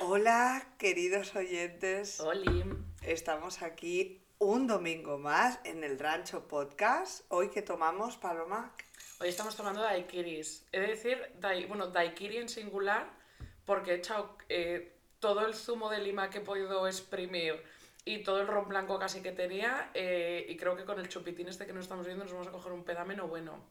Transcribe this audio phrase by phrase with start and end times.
[0.00, 2.20] Hola, queridos oyentes.
[2.20, 2.64] Oli.
[3.02, 7.24] Estamos aquí un domingo más en el Rancho Podcast.
[7.28, 8.72] Hoy que tomamos, Paloma.
[9.18, 10.66] Hoy estamos tomando daiquiris.
[10.70, 13.10] Es decir, dai, bueno, daiquiri en singular,
[13.64, 17.60] porque he echado eh, todo el zumo de lima que he podido exprimir
[18.04, 19.90] y todo el ron blanco casi que tenía.
[19.94, 22.52] eh, y creo que con el chupitín este que nos estamos viendo nos vamos a
[22.52, 23.64] coger un pedameno bueno.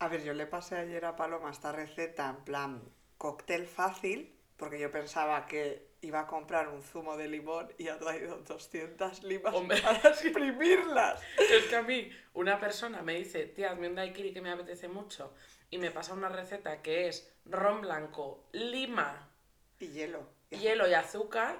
[0.00, 2.82] A ver, yo le pasé ayer a Paloma esta receta en plan
[3.18, 7.98] cóctel fácil, porque yo pensaba que iba a comprar un zumo de limón y ha
[7.98, 9.80] traído 200 limas Hombre.
[9.82, 11.20] para exprimirlas.
[11.38, 14.88] Es que a mí una persona me dice, tía, hazme un daiquiri que me apetece
[14.88, 15.32] mucho,
[15.70, 19.28] y me pasa una receta que es ron blanco, lima,
[19.80, 20.28] Y hielo.
[20.50, 21.58] hielo y azúcar,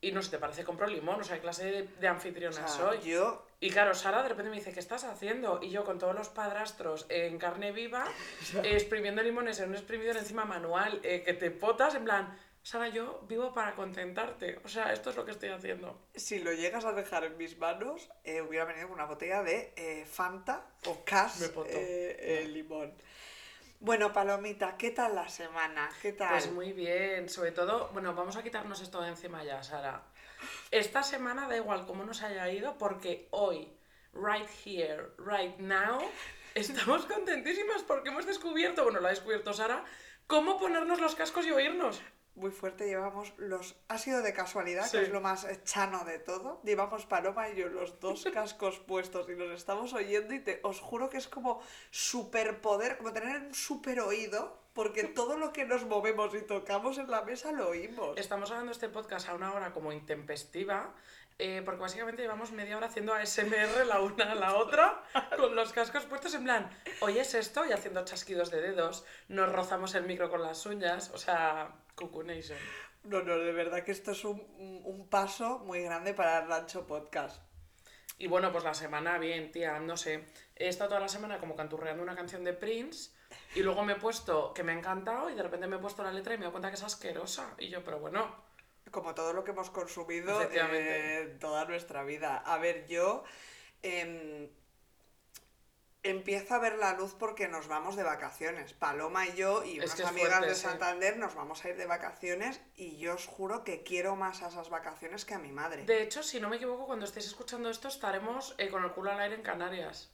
[0.00, 2.56] y no sé, te parece compro limón, o sea, ¿qué clase de, de O anfitriona
[2.56, 3.00] sea, soy?
[3.02, 5.60] yo Y claro, Sara de repente me dice, ¿qué estás haciendo?
[5.62, 8.06] Y yo con todos los padrastros en carne viva,
[8.54, 12.88] eh, exprimiendo limones en un exprimidor encima manual, eh, que te potas, en plan, Sara,
[12.88, 14.60] yo vivo para contentarte.
[14.64, 15.98] O sea, esto es lo que estoy haciendo.
[16.14, 19.72] si lo llegas a dejar en mis manos, eh, hubiera venido con una botella de
[19.76, 22.92] eh, Fanta o Cas eh, limón.
[23.80, 25.88] Bueno, Palomita, ¿qué tal la semana?
[26.02, 26.32] ¿Qué tal?
[26.32, 30.02] Pues muy bien, sobre todo, bueno, vamos a quitarnos esto de encima ya, Sara.
[30.70, 33.72] Esta semana da igual cómo nos haya ido, porque hoy,
[34.12, 36.00] right here, right now,
[36.54, 39.84] estamos contentísimas porque hemos descubierto, bueno, lo ha descubierto Sara,
[40.26, 42.00] cómo ponernos los cascos y oírnos.
[42.36, 43.76] Muy fuerte, llevamos los...
[43.88, 44.98] Ha sido de casualidad, Sí.
[44.98, 46.60] que es lo más chano de todo.
[46.64, 50.80] Llevamos Paloma y yo los dos cascos puestos y nos estamos oyendo y te, os
[50.80, 55.84] juro que es como superpoder, como tener un super oído, porque todo lo que nos
[55.84, 58.16] movemos y tocamos en la mesa lo oímos.
[58.16, 60.94] Estamos hablando este podcast a una hora como intempestiva,
[61.38, 65.02] eh, porque básicamente llevamos media hora haciendo ASMR la una a la otra,
[65.38, 66.70] con los cascos puestos en plan,
[67.00, 71.18] oyes esto y haciendo chasquidos de dedos, nos rozamos el micro con las uñas, o
[71.18, 72.58] sea, Cuckoo Nation.
[73.04, 74.40] No, no, de verdad que esto es un,
[74.84, 77.42] un- paso muy grande para el Rancho Podcast.
[78.18, 80.26] Y bueno, pues la semana bien, tía, no sé.
[80.56, 83.10] He estado toda la semana como canturreando una canción de Prince
[83.54, 86.02] y luego me he puesto, que me ha encantado, y de repente me he puesto
[86.02, 87.54] la letra y me he dado cuenta que es asquerosa.
[87.58, 88.34] Y yo, pero bueno,
[88.90, 92.36] como todo lo que hemos consumido eh, toda nuestra vida.
[92.44, 93.24] A ver, yo
[93.82, 94.48] em,
[96.02, 98.72] empiezo a ver la luz porque nos vamos de vacaciones.
[98.72, 100.62] Paloma y yo y unas amigas fuerte, de sí.
[100.62, 104.48] Santander nos vamos a ir de vacaciones y yo os juro que quiero más a
[104.48, 105.84] esas vacaciones que a mi madre.
[105.84, 109.10] de hecho, si no me equivoco, cuando estéis escuchando esto estaremos eh, con el culo
[109.10, 110.10] al aire en Canarias.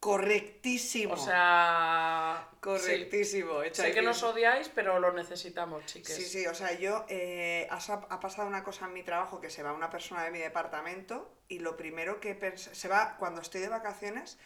[0.00, 1.14] Correctísimo.
[1.14, 2.48] O sea...
[2.60, 3.62] correctísimo.
[3.64, 3.70] sí.
[3.72, 6.14] Sé que nos odiáis, pero lo necesitamos, chiques.
[6.14, 9.64] Sí, sí, o sea, yo eh, ha, pasado una cosa en mi trabajo que se
[9.64, 13.60] va una persona de mi departamento y lo primero que pens- se va cuando estoy
[13.60, 14.38] de vacaciones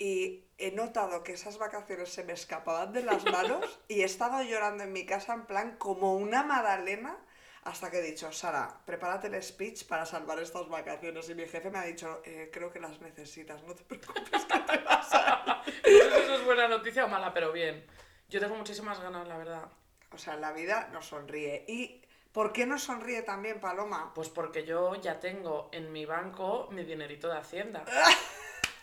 [0.00, 4.42] y he notado que esas vacaciones se me escapaban de las manos y he estado
[4.42, 7.18] llorando en mi casa en plan como una magdalena
[7.64, 11.70] hasta que he dicho, Sara, prepárate el speech para salvar estas vacaciones y mi jefe
[11.70, 14.24] me ha dicho, "Eh, creo que las necesitas, no te preocupes.
[14.90, 17.84] No sé si eso es buena noticia o mala, pero bien.
[18.28, 19.68] Yo tengo muchísimas ganas, la verdad.
[20.12, 21.64] O sea, la vida nos sonríe.
[21.68, 22.02] ¿Y
[22.32, 24.12] por qué nos sonríe también, Paloma?
[24.14, 27.84] Pues porque yo ya tengo en mi banco mi dinerito de Hacienda.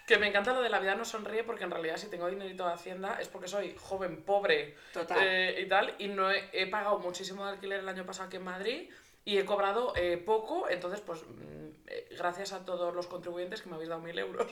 [0.07, 2.66] Que me encanta lo de la vida no sonríe porque en realidad si tengo dinerito
[2.66, 5.18] de Hacienda es porque soy joven, pobre Total.
[5.22, 5.94] eh, y tal.
[6.00, 8.90] Y no he, he pagado muchísimo de alquiler el año pasado aquí en Madrid
[9.25, 10.69] y he cobrado eh, poco.
[10.69, 14.47] Entonces, pues mm, eh, gracias a todos los contribuyentes que me habéis dado mil euros.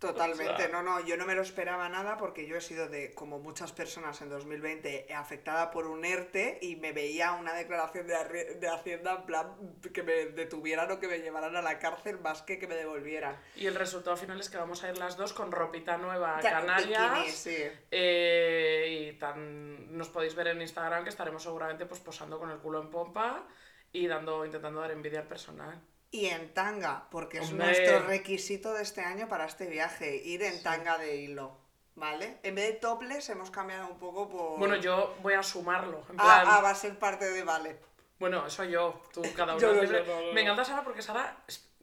[0.00, 2.88] Totalmente, O sea- no, no, yo no me lo esperaba nada porque yo he sido
[2.88, 8.06] de, como muchas personas en 2020, afectada por un ERTE y me veía una declaración
[8.06, 9.54] de, de Hacienda en plan
[9.92, 13.36] que me detuvieran o que me llevaran a la cárcel más que que me devolvieran.
[13.56, 16.40] Y el resultado final es que vamos a ir las dos con ropita nueva a
[16.40, 16.88] Canarias.
[17.14, 17.56] bikini, sí.
[17.90, 22.56] Eh, y tan, nos podéis ver en Instagram que estaremos seguramente pues posando con el
[22.58, 23.46] culo en pompa
[23.92, 25.78] y dando, intentando dar envidia al personal.
[26.12, 27.66] Y en tanga, porque es Hombre.
[27.66, 31.56] nuestro requisito de este año para este viaje, ir en tanga de hilo,
[31.94, 32.38] ¿vale?
[32.42, 34.58] En vez de topless hemos cambiado un poco por...
[34.58, 35.98] Bueno, yo voy a sumarlo.
[36.10, 37.78] En Ah, plan, ah, va a ser parte de Vale.
[38.18, 41.36] Bueno, eso yo, tú cada uno Yo Me encanta Sara porque Sara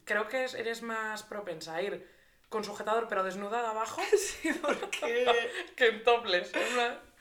[0.04, 2.08] creo que es- eres más propensa a ir
[2.50, 5.26] con sujetador pero desnuda de abajo Sí, porque...
[5.78, 6.52] que en topless.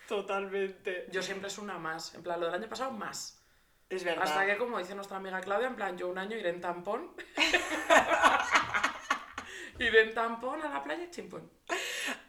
[0.09, 1.07] Totalmente.
[1.11, 2.15] Yo siempre es una más.
[2.15, 3.36] En plan, lo del año pasado más.
[3.89, 4.25] Es verdad.
[4.25, 7.13] Hasta que, como dice nuestra amiga Claudia, en plan, yo un año iré en tampón.
[9.79, 11.49] iré en tampón a la playa y chimpón.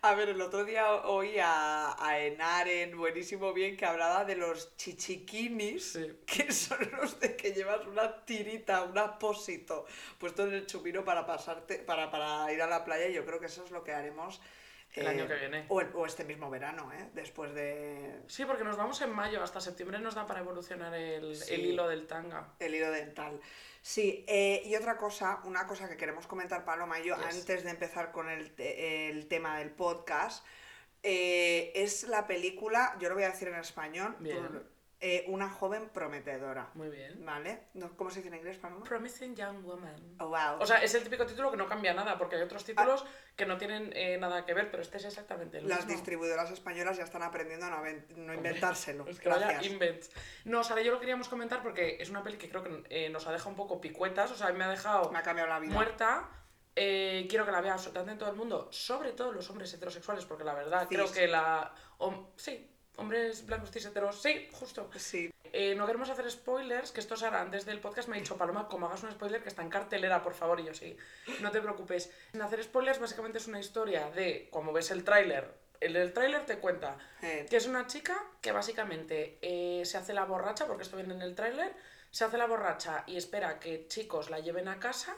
[0.02, 4.76] A ver, el otro día oí a, a Enaren, buenísimo bien, que hablaba de los
[4.76, 6.20] chichiquinis, Sí.
[6.26, 9.86] que son los de que llevas una tirita, un apósito
[10.20, 13.08] puesto en el chupino para pasarte, para, para ir a la playa.
[13.08, 14.40] y Yo creo que eso es lo que haremos
[15.00, 15.66] el año que viene.
[15.70, 17.10] O, o este mismo verano, ¿eh?
[17.14, 21.36] Después de Sí, porque nos vamos en mayo, hasta septiembre nos da para evolucionar el,
[21.36, 21.54] Sí.
[21.56, 22.54] el hilo del tanga.
[22.60, 23.40] el hilo dental.
[23.82, 27.40] Sí, eh, y otra cosa, una cosa que queremos comentar Paloma y yo Yes.
[27.40, 30.46] antes de empezar con el, el tema del podcast,
[31.04, 34.62] eh, es la película, yo lo voy a decir en español, Bien.
[35.00, 36.70] Eh, Una joven prometedora.
[36.74, 37.24] Muy bien.
[37.26, 37.68] ¿Vale?
[37.76, 38.84] No, ¿Cómo se dice en inglés, Paloma?
[38.84, 40.16] Promising Young Woman.
[40.20, 40.60] Oh, wow.
[40.60, 43.06] O sea, es el típico título que no cambia nada, porque hay otros títulos
[43.36, 45.92] que no tienen eh, nada que ver, pero este es exactamente el Las mismo.
[45.94, 47.78] distribuidoras españolas ya están aprendiendo a no,
[48.18, 49.08] no inventárselo.
[49.08, 49.60] Es que vaya.
[50.46, 53.10] No, o sea, yo lo queríamos comentar porque es una peli que creo que eh,
[53.10, 55.60] nos ha dejado un poco picuetas, o sea, me ha dejado Me ha cambiado la
[55.60, 55.74] vida.
[55.74, 56.30] muerta.
[56.80, 60.44] Eh, quiero que la vea absolutamente todo el mundo, sobre todo los hombres heterosexuales, porque
[60.44, 60.90] la verdad Cis.
[60.90, 61.74] creo que la...
[62.36, 64.90] sí, hombres blancos cis heteros, sí, justo.
[64.98, 65.32] Sí.
[65.54, 68.68] Eh, no queremos hacer spoilers, que esto Sara antes del podcast me ha dicho, Paloma,
[68.68, 70.98] como hagas un spoiler que está en cartelera, por favor, y yo sí,
[71.42, 72.12] no te preocupes.
[72.32, 76.46] Sin hacer spoilers, básicamente es una historia de, como ves el tráiler, el, el tráiler
[76.46, 80.84] te cuenta Eh, que es una chica que básicamente eh, se hace la borracha, porque
[80.84, 81.74] esto viene en el tráiler,
[82.12, 85.16] se hace la borracha y espera que chicos la lleven a casa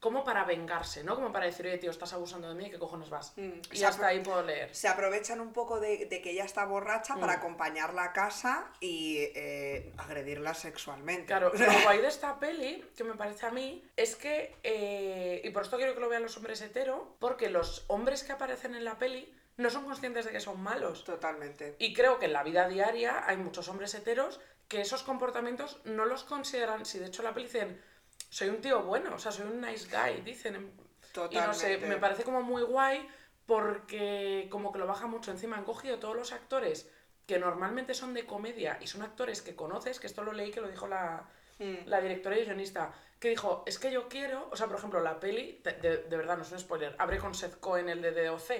[0.00, 1.14] como para vengarse, ¿no?
[1.14, 3.34] Como para decir, oye, tío, estás abusando de mí, ¿qué cojones vas?
[3.36, 4.74] Mm, y se hasta ahí puedo leer.
[4.74, 7.38] se aprovechan un poco de, de que ella está borracha para Mm.
[7.40, 11.26] acompañarla a casa y eh, agredirla sexualmente.
[11.26, 15.50] Claro, lo guay de esta peli, que me parece a mí, es que, eh, y
[15.50, 18.84] por esto quiero que lo vean los hombres hetero, porque los hombres que aparecen en
[18.84, 21.04] la peli no son conscientes de que son malos.
[21.04, 21.76] Totalmente.
[21.78, 26.06] Y creo que en la vida diaria hay muchos hombres heteros que esos comportamientos no
[26.06, 27.82] los consideran, si de hecho la peli dicen,
[28.30, 30.54] soy un tío bueno, o sea, soy un nice guy, dicen.
[30.54, 31.86] Y no sé, Totalmente.
[31.86, 33.06] me parece como muy guay
[33.44, 35.56] porque como que lo baja mucho encima.
[35.56, 36.88] Han cogido todos los actores
[37.26, 40.60] que normalmente son de comedia y son actores que conoces, que esto lo leí que
[40.60, 41.28] lo dijo la,
[41.58, 41.86] Mm.
[41.86, 45.20] la directora y guionista, que dijo, es que yo quiero, o sea, por ejemplo, la
[45.20, 48.12] peli, de, de- de verdad, no es un spoiler, abre con Seth Cohen, el de
[48.24, 48.50] DOC,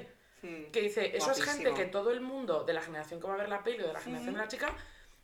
[0.43, 0.71] Mm.
[0.71, 3.37] que dice, eso es gente que todo el mundo de la generación que va a
[3.39, 4.75] ver la peli o de la generación de la chica,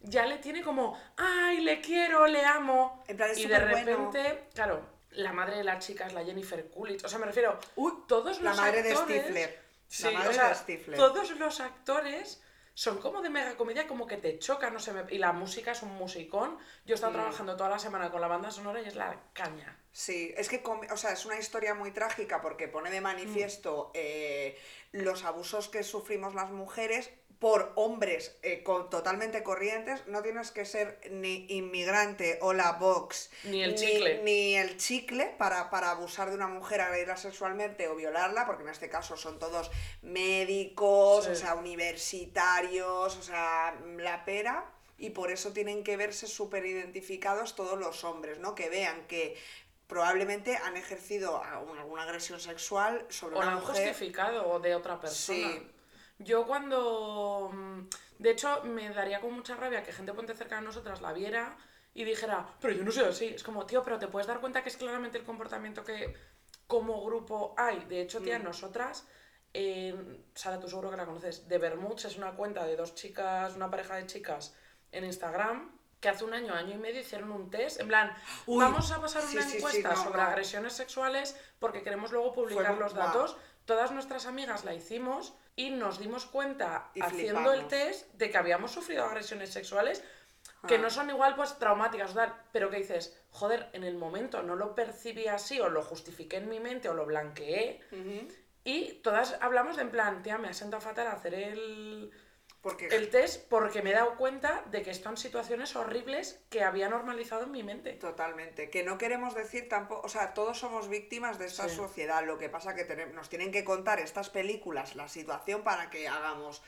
[0.01, 3.03] ya le tiene como, ay, le quiero, le amo.
[3.09, 6.69] En plan, es y de repente, claro, la madre de la chica es la Jennifer
[6.71, 8.95] Coolidge, o sea, me refiero, Uy, todos la los madre de.
[8.95, 9.67] Stifler.
[9.89, 10.99] Sí, la madre o sea, de Stifler.
[10.99, 12.43] todos los actores
[12.75, 15.73] son como de mega comedia, como que te chocan, no sé, me- y la música
[15.73, 16.59] es un musicón.
[16.85, 17.17] Yo he estado Mm.
[17.17, 19.79] trabajando toda la semana con la banda sonora y es la caña.
[19.93, 24.59] Sí, es que o sea, es una historia muy trágica porque pone de manifiesto eh,
[24.93, 30.07] los abusos que sufrimos las mujeres por hombres eh, con, totalmente corrientes.
[30.07, 34.23] No tienes que ser ni inmigrante o la Vox Ni el chicle.
[34.23, 38.71] ni el chicle para, para abusar de una mujer, agredirla sexualmente o violarla, porque en
[38.71, 39.71] este caso son todos
[40.03, 41.31] médicos, Sí.
[41.31, 44.65] o sea, universitarios, o sea, la pera.
[44.99, 48.55] Y por eso tienen que verse súper identificados todos los hombres, ¿no?
[48.55, 49.37] Que vean que
[49.87, 53.77] probablemente han ejercido alguna agresión sexual sobre O la una han mujer.
[53.89, 55.53] justificado de otra persona.
[55.53, 55.71] Sí.
[56.19, 57.51] Yo cuando...
[57.53, 57.81] mm,
[58.19, 61.57] De hecho, me daría con mucha rabia que gente ponte cerca de nosotras la viera
[61.95, 63.27] y dijera, pero yo no soy así.
[63.27, 66.15] Es como, tío, pero te puedes dar cuenta que es claramente el comportamiento que
[66.67, 67.85] como grupo hay.
[67.87, 68.45] De hecho, tía, Mm.
[68.45, 69.07] nosotras...
[69.53, 71.49] en- Sara, tú seguro que la conoces.
[71.49, 74.55] De Bermuds es una cuenta de dos chicas, una pareja de chicas
[74.93, 77.81] en Instagram que hace un año, año y medio hicieron un test.
[77.81, 78.15] En plan,
[78.47, 80.29] Uy, vamos a pasar sí, una sí, sí, encuesta no, sobre no.
[80.29, 83.37] agresiones sexuales porque queremos luego publicar los datos.
[83.65, 88.37] Todas nuestras amigas la hicimos y nos dimos cuenta Y haciendo el test de que
[88.37, 90.05] habíamos sufrido agresiones sexuales
[90.69, 90.79] que Ah.
[90.79, 92.15] no son igual pues traumáticas,
[92.53, 96.49] pero que dices, joder, en el momento no lo percibí así o lo justifiqué en
[96.49, 97.81] mi mente o lo blanqueé
[98.65, 102.11] y todas hablamos de en plan, tía, me ha sentado fatal hacer el,
[102.63, 106.89] Porque el test porque me he dado cuenta de que están situaciones horribles que había
[106.89, 107.93] normalizado en mi mente.
[107.93, 108.71] Totalmente.
[108.71, 111.77] Que no queremos decir tampoco, o sea, todos somos víctimas de esta Sí.
[111.77, 112.25] sociedad.
[112.27, 116.09] Lo que pasa que tenem- nos tienen que contar estas películas, la situación para que
[116.09, 116.61] hagamos,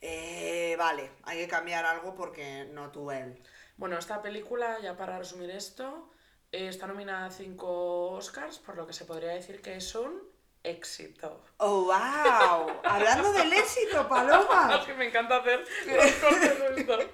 [0.00, 3.38] eh, vale, hay que cambiar algo porque no tú él.
[3.76, 6.08] Bueno, esta película, ya para resumir esto,
[6.50, 10.31] eh, está nominada a cinco Oscars, por lo que se podría decir que es un
[10.64, 11.42] éxito.
[11.58, 12.80] ¡Oh, wow!
[12.84, 14.76] Hablando del éxito, Paloma.
[14.80, 17.06] Es que me encanta hacer los.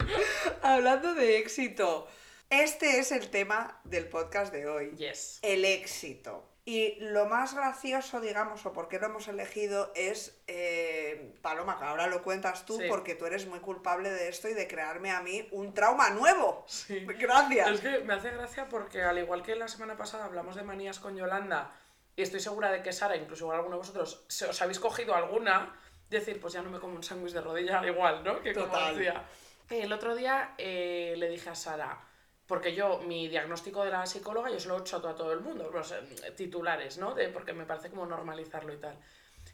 [0.62, 2.07] Hablando de éxito.
[2.50, 4.95] Este es el tema del podcast de hoy.
[4.97, 5.38] Yes.
[5.43, 6.45] El éxito.
[6.64, 11.85] Y lo más gracioso, digamos, o por qué lo hemos elegido es, eh, Paloma, que
[11.87, 12.85] ahora lo cuentas tú, Sí.
[12.88, 16.64] porque tú eres muy culpable de esto y de crearme a mí un trauma nuevo.
[16.69, 17.07] Sí.
[17.07, 17.71] Gracias.
[17.71, 20.99] Es que me hace gracia porque al igual que la semana pasada hablamos de manías
[21.00, 21.73] con Yolanda
[22.19, 25.15] y estoy segura de que Sara, incluso igual alguno de vosotros, se os habéis cogido
[25.15, 25.73] alguna,
[26.11, 28.43] decir, pues ya no me como un sándwich de rodilla igual, ¿no?
[28.43, 28.97] Que como Total.
[28.97, 29.25] decía.
[29.71, 31.97] El otro día eh, le dije a Sara,
[32.45, 35.43] porque yo, mi diagnóstico de la psicóloga, yo se lo he hecho a todo el
[35.43, 37.15] mundo, los eh, titulares, ¿no?
[37.15, 38.99] De, porque me parece como normalizarlo y tal.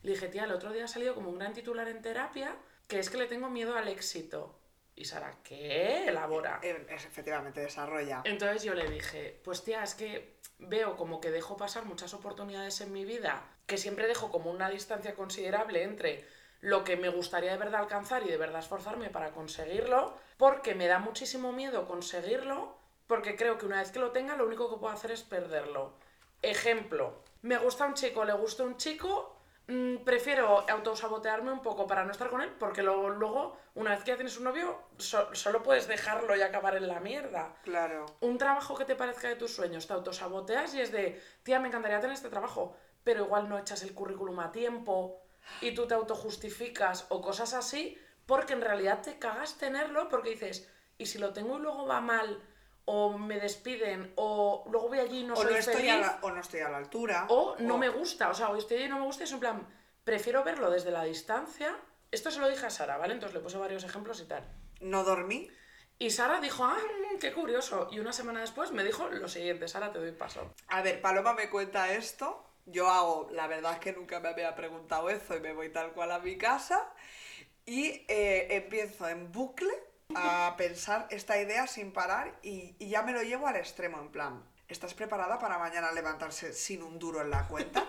[0.02, 2.56] Le dije, tía, el otro día ha salido como un gran titular en terapia,
[2.88, 4.59] que es que le tengo miedo al éxito.
[4.96, 6.06] Y Sara, ¿qué?
[6.08, 6.60] Elabora.
[6.62, 8.22] Eh, Es, efectivamente, desarrolla.
[8.24, 12.80] Entonces yo le dije, pues tía, es que veo como que dejo pasar muchas oportunidades
[12.80, 16.24] en mi vida, que siempre dejo como una distancia considerable entre
[16.60, 20.86] lo que me gustaría de verdad alcanzar y de verdad esforzarme para conseguirlo, porque me
[20.86, 24.78] da muchísimo miedo conseguirlo, porque creo que una vez que lo tenga lo único que
[24.80, 25.92] puedo hacer es perderlo.
[26.40, 29.33] Ejemplo, me gusta un chico, le gusta un chico,
[30.04, 34.11] prefiero autosabotearme un poco para no estar con él, porque luego, luego una vez que
[34.11, 38.04] ya tienes un novio, so- solo puedes dejarlo y acabar en la mierda Claro.
[38.21, 41.68] un trabajo que te parezca de tus sueños, te autosaboteas y es de, tía, me
[41.68, 45.23] encantaría tener este trabajo, pero igual no echas el currículum a tiempo
[45.62, 50.71] y tú te autojustificas o cosas así, porque en realidad te cagas tenerlo porque dices,
[50.99, 52.42] ¿y si lo tengo y luego va mal?
[52.86, 55.98] O me despiden, o luego voy allí y no o, soy no estoy feliz, a
[56.00, 57.26] la, o no estoy a la altura.
[57.30, 59.24] o no o- me gusta, o sea, o estoy allí y no me gusta, y
[59.24, 59.66] es en plan,
[60.04, 61.74] prefiero verlo desde la distancia.
[62.10, 63.14] Esto se lo dije a Sara, ¿vale?
[63.14, 64.44] Entonces le puse varios ejemplos y tal.
[64.80, 65.50] No dormí.
[65.98, 66.76] Y Sara dijo, ah,
[67.14, 67.88] mm, qué curioso.
[67.90, 70.52] Y una semana después me dijo lo siguiente, Sara, te doy paso.
[70.68, 72.44] A ver, Paloma me cuenta esto.
[72.66, 75.92] Yo hago, la verdad es que nunca me había preguntado eso y me voy tal
[75.92, 76.92] cual a mi casa.
[77.66, 79.72] Y eh, empiezo en bucle
[80.14, 84.11] a pensar esta idea sin parar y, y ya me lo llevo al extremo, en
[84.11, 87.87] plan, ¿estás preparada para mañana levantarse sin un duro en la cuenta?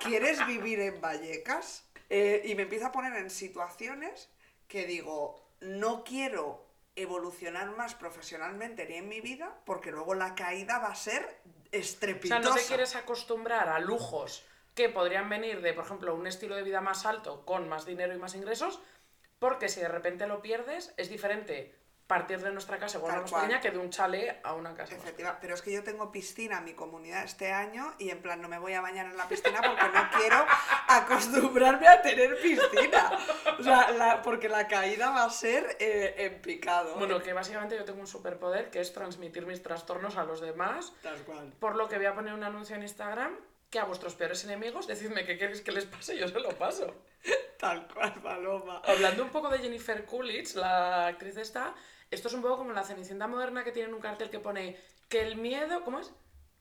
[0.00, 1.84] ¿Quieres vivir en Vallecas?
[2.10, 4.28] Eh, y me empiezo a poner en situaciones
[4.68, 10.78] que digo, no quiero evolucionar más profesionalmente ni en mi vida porque luego la caída
[10.78, 12.40] va a ser O estrepitosa.
[12.40, 14.44] sea, no te quieres acostumbrar a lujos
[14.74, 18.12] que podrían venir de, por ejemplo, un estilo de vida más alto, con más dinero
[18.14, 18.80] y más ingresos,
[19.44, 21.74] porque si de repente lo pierdes, es diferente
[22.06, 25.36] partir de nuestra casa Tal más pequeña que de un chalet a una casa Efectiva,
[25.40, 28.48] pero es que yo tengo piscina en mi comunidad este año y en plan no
[28.48, 30.46] me voy a bañar en la piscina porque no quiero
[30.88, 33.18] acostumbrarme a tener piscina.
[33.58, 36.96] O sea, la- porque la caída va a ser eh, en picado.
[36.96, 40.92] Bueno, que básicamente yo tengo un superpoder que es transmitir mis trastornos a los demás
[41.02, 41.52] Tal cual.
[41.60, 43.36] Por lo que voy a poner un anuncio en Instagram
[43.74, 46.50] que a vuestros peores enemigos decidme qué queréis que les pase y yo se lo
[46.50, 46.94] paso.
[47.58, 48.80] Tal cual, Paloma.
[48.86, 51.74] Hablando un poco de Jennifer Coolidge, la actriz esta,
[52.08, 54.78] esto es un poco como la Cenicienta moderna que tiene un cartel que pone
[55.08, 56.12] que el miedo, ¿cómo es?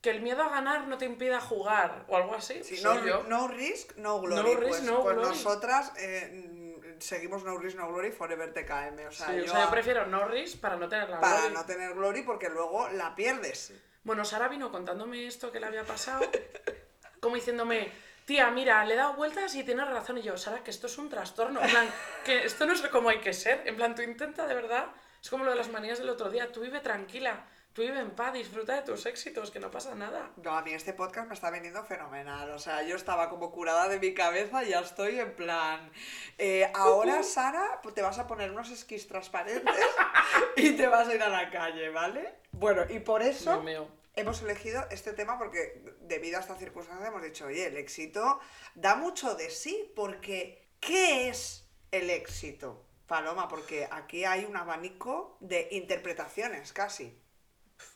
[0.01, 2.63] Que el miedo a ganar no te impida jugar o algo así.
[2.63, 3.23] Sí, no, yo.
[3.27, 4.41] no risk, no glory.
[4.55, 5.29] No risk, pues, no pues glory.
[5.29, 9.07] nosotras eh, seguimos no risk, no glory forever TKM.
[9.07, 11.53] O sea, Sí, yo, o sea, yo prefiero Norris para no tener la para glory.
[11.53, 13.71] no tener glory porque luego la pierdes.
[14.03, 16.25] Bueno, Sara vino contándome esto que le había pasado,
[17.23, 17.89] como diciéndome,
[18.25, 20.19] tía, mira, le he dado vueltas y tienes razón.
[20.19, 21.89] Y yo, Sara, que esto es un trastorno, en plan,
[22.25, 23.63] que esto no es como hay que ser.
[23.65, 24.87] En plan, tú intenta de verdad,
[25.21, 28.11] es como lo de las manías del otro día, tú vive tranquila, tú vive en
[28.11, 30.29] paz, disfruta de tus éxitos, que no pasa nada.
[30.43, 32.51] No, a mí este podcast me está veniendo fenomenal.
[32.51, 35.89] O sea, yo estaba como curada de mi cabeza y ya estoy en plan.
[36.37, 39.73] eh, ahora, Sara, pues te vas a poner unos esquís transparentes
[40.57, 42.35] y te vas a ir a la calle, ¿vale?
[42.51, 44.02] Bueno, y por eso Me meo.
[44.15, 48.39] Hemos elegido este tema porque, debido a esta circunstancia, hemos dicho, oye, el éxito
[48.75, 52.85] da mucho de sí, porque ¿qué es el éxito?
[53.07, 57.19] Paloma, porque aquí hay un abanico de interpretaciones casi.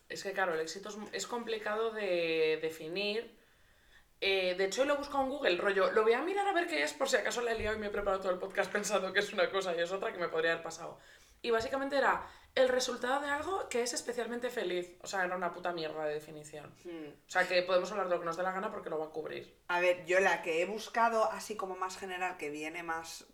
[0.10, 3.38] Es que claro, el éxito es, complicado de definir.
[4.20, 6.68] Eh, de hecho, lo he buscado en Google, rollo, lo voy a mirar a ver
[6.68, 8.72] qué es, por si acaso la he liado y me he preparado todo el podcast
[8.78, 11.00] pensando que es una cosa y es otra que me podría haber pasado.
[11.42, 14.98] Y básicamente era el resultado de algo que es especialmente feliz.
[15.02, 16.74] O sea, era una puta mierda de definición.
[17.28, 19.06] O sea, que podemos hablar de lo que nos dé la gana porque lo va
[19.06, 19.56] a cubrir.
[19.68, 23.26] A ver, yo la que he buscado así como más general, que viene más...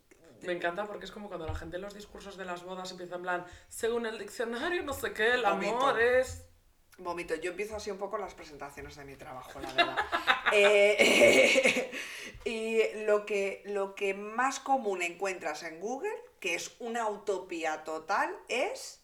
[0.42, 3.16] Me encanta porque es como cuando la gente en los discursos de las bodas empieza
[3.16, 5.78] en plan, según el diccionario, no sé qué, el Vomito.
[5.78, 6.44] amor es...
[6.98, 9.98] Vomito, yo empiezo así un poco las presentaciones de mi trabajo, la verdad.
[10.56, 11.90] Eh,
[12.46, 18.38] y lo que, lo que más común encuentras en Google, que es una utopía total,
[18.50, 19.03] es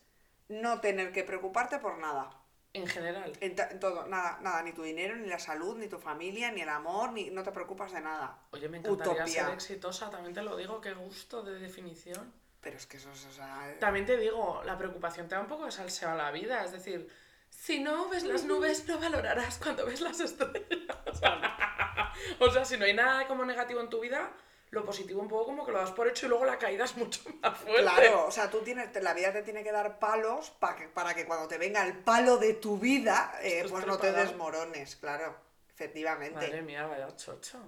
[0.50, 2.29] no tener que preocuparte por nada.
[2.74, 3.34] En general.
[3.39, 6.70] En, todo, nada, nada, ni tu dinero, ni la salud, ni tu familia, ni el
[6.70, 8.38] amor, ni no te preocupas de nada.
[8.51, 9.46] Oye, me encantaría Utopía.
[9.46, 12.32] ser exitosa, también te lo digo, qué gusto de definición.
[12.62, 15.48] Pero es que eso es, o sea, También te digo, la preocupación te da un
[15.48, 17.10] poco de salseo a la vida, es decir,
[17.50, 20.98] si no ves las nubes, no valorarás cuando ves las estrellas.
[22.39, 24.32] o sea, si no hay nada como negativo en tu vida,
[24.72, 26.96] lo positivo un poco como que lo das por hecho y luego la caída es
[26.96, 27.82] mucho más fuerte.
[27.82, 31.14] Claro, o sea, tú tienes, la vida te tiene que dar palos para que, para
[31.14, 35.36] que cuando te venga el palo de tu vida, eh, pues no te desmorones, claro,
[35.74, 36.36] efectivamente.
[36.36, 37.60] Madre mía, vaya chocho.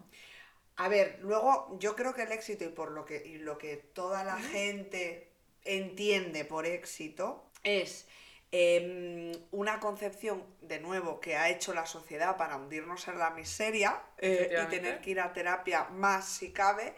[0.77, 3.77] A ver, luego yo creo que el éxito y por lo que, y lo que
[3.77, 5.31] toda la gente
[5.63, 8.07] entiende por éxito es
[8.51, 14.01] em, una concepción, de nuevo, que ha hecho la sociedad para hundirnos en la miseria
[14.17, 16.93] eh, y tener que ir a terapia más si cabe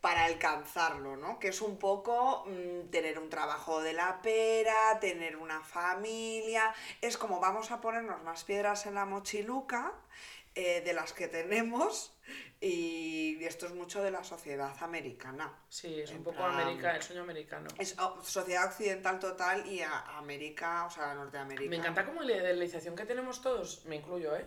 [0.00, 1.38] para alcanzarlo, ¿no?
[1.38, 7.16] Que es un poco mm, tener un trabajo de la pera, tener una familia, es
[7.16, 9.92] como vamos a ponernos más piedras en la mochiluca
[10.54, 12.14] eh, de las que tenemos
[12.60, 15.52] y esto es mucho de la sociedad americana.
[15.68, 17.68] Sí, es un poco plan- americano, el sueño americano.
[17.78, 21.70] Es oh, sociedad occidental total y a América, o sea, Norteamérica.
[21.70, 24.46] Me encanta como la idealización que tenemos todos, me incluyo, ¿eh?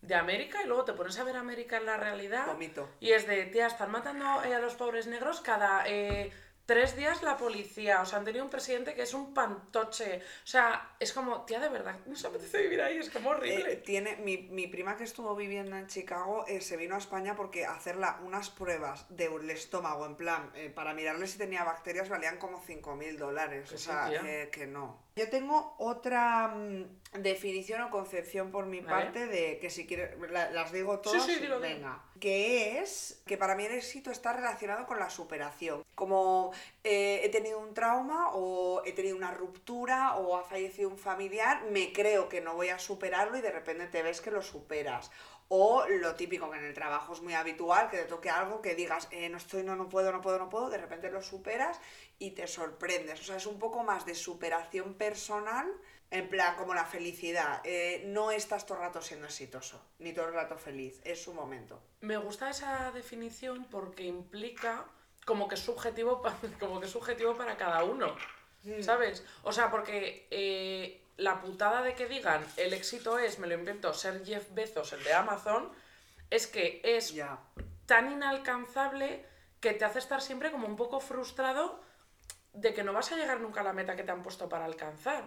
[0.00, 2.46] De América y luego te pones a ver América en la realidad.
[2.46, 2.88] Vomito.
[3.00, 6.32] Y es de, tía, están matando eh, a los pobres negros cada eh,
[6.68, 8.02] tres días la policía.
[8.02, 10.18] O sea, han tenido un presidente que es un pantoche.
[10.18, 13.72] O sea, es como, tía, de verdad, no se apetece vivir ahí, es como horrible.
[13.72, 17.34] Eh, tiene, mi, mi prima que estuvo viviendo en Chicago eh, se vino a España
[17.34, 22.36] porque hacerla unas pruebas del estómago, en plan, eh, para mirarle si tenía bacterias, valían
[22.36, 23.70] como 5 mil dólares.
[23.70, 24.10] Que O sea,
[24.52, 25.07] que no.
[25.18, 26.84] Yo tengo otra mm,
[27.22, 29.04] definición o concepción por mi Vale.
[29.06, 32.04] parte de que si quieres, la- las digo todas, sí, venga.
[32.20, 35.82] Que es que para mí el éxito está relacionado con la superación.
[35.96, 36.52] Como
[36.84, 41.64] eh, he tenido un trauma o he tenido una ruptura o ha fallecido un familiar,
[41.70, 45.10] me creo que no voy a superarlo y de repente te ves que lo superas.
[45.48, 48.74] O lo típico que en el trabajo es muy habitual, que te toque algo que
[48.74, 51.80] digas, eh, no estoy, no, no puedo, no puedo, no puedo, de repente lo superas
[52.18, 53.20] y te sorprendes.
[53.20, 55.66] O sea, es un poco más de superación personal,
[56.10, 57.60] en plan como la felicidad.
[57.64, 61.32] Eh, no estás todo el rato siendo exitoso, ni todo el rato feliz, es su
[61.32, 61.80] momento.
[62.00, 64.86] Me gusta esa definición porque implica
[65.24, 66.22] como que es subjetivo,
[66.60, 68.14] como que es subjetivo para cada uno,
[68.80, 69.24] ¿sabes?
[69.42, 73.92] O sea, porque eh, la putada de que digan el éxito es, me lo invento,
[73.92, 75.70] ser Jeff Bezos, el de Amazon,
[76.30, 77.14] es que es
[77.86, 79.26] tan inalcanzable
[79.60, 81.80] que te hace estar siempre como un poco frustrado
[82.52, 84.64] de que no vas a llegar nunca a la meta que te han puesto para
[84.64, 85.24] alcanzar.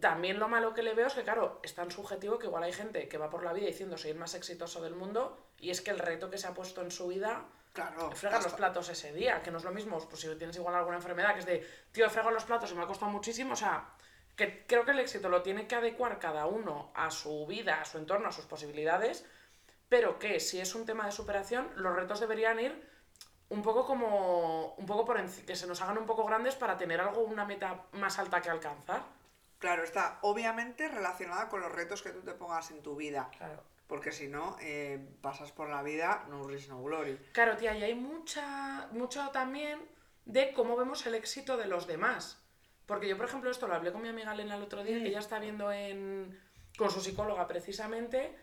[0.00, 2.72] También lo malo que le veo es que, claro, es tan subjetivo que igual hay
[2.72, 5.80] gente que va por la vida diciendo soy el más exitoso del mundo y es
[5.80, 8.10] que el reto que se ha puesto en su vida Claro.
[8.10, 10.96] fregar los platos ese día, que no es lo mismo, pues si tienes igual alguna
[10.96, 13.56] enfermedad que es de, tío, he fregado los platos y me ha costado muchísimo, o
[13.56, 13.88] sea,
[14.38, 17.84] que creo que el éxito lo tiene que adecuar cada uno a su vida, a
[17.84, 19.26] su entorno, a sus posibilidades,
[19.88, 22.88] pero que si es un tema de superación, los retos deberían ir
[23.48, 27.00] un poco como, un poco por que se nos hagan un poco grandes para tener
[27.00, 29.02] algo, una meta más alta que alcanzar.
[29.58, 33.30] Claro, está obviamente relacionada con los retos que tú te pongas en tu vida.
[33.36, 33.64] Claro.
[33.88, 37.18] Porque si no, eh, pasas por la vida, no risk, no glory.
[37.32, 39.80] Claro, tía, y hay mucha, mucho también
[40.26, 42.40] de cómo vemos el éxito de los demás.
[42.88, 45.08] Porque yo, por ejemplo, esto lo hablé con mi amiga Elena el otro día, que
[45.08, 46.40] ella está viendo en,
[46.78, 48.34] con su psicóloga precisamente,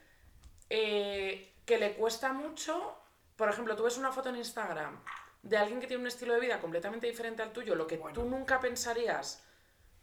[0.69, 2.95] eh, que le cuesta mucho,
[3.35, 5.03] por ejemplo, tú ves una foto en Instagram
[5.41, 8.13] de alguien que tiene un estilo de vida completamente diferente al tuyo, lo que Bueno.
[8.13, 9.43] tú nunca pensarías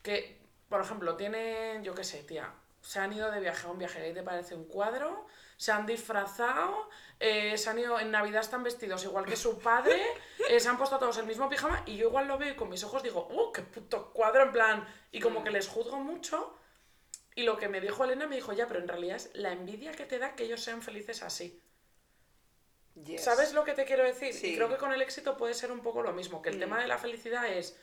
[0.02, 3.78] que, por ejemplo, tienen, yo qué sé, tía, se han ido de viaje a un
[3.78, 5.24] viaje y te parece un cuadro,
[5.62, 6.88] se han disfrazado,
[7.20, 10.02] eh, se han ido, en Navidad están vestidos igual que su padre,
[10.48, 12.68] eh, se han puesto todos el mismo pijama y yo igual lo veo y con
[12.68, 14.42] mis ojos digo, ¡uh, qué puto cuadro!
[14.42, 16.58] En plan, y como que les juzgo mucho.
[17.36, 19.92] Y lo que me dijo Elena me dijo, ya, pero en realidad es la envidia
[19.92, 21.62] que te da que ellos sean felices así.
[23.04, 23.22] Yes.
[23.22, 24.34] ¿Sabes lo que te quiero decir?
[24.34, 24.48] Sí.
[24.48, 26.60] Y creo que con el éxito puede ser un poco lo mismo, que el Mm.
[26.60, 27.78] tema de la felicidad es,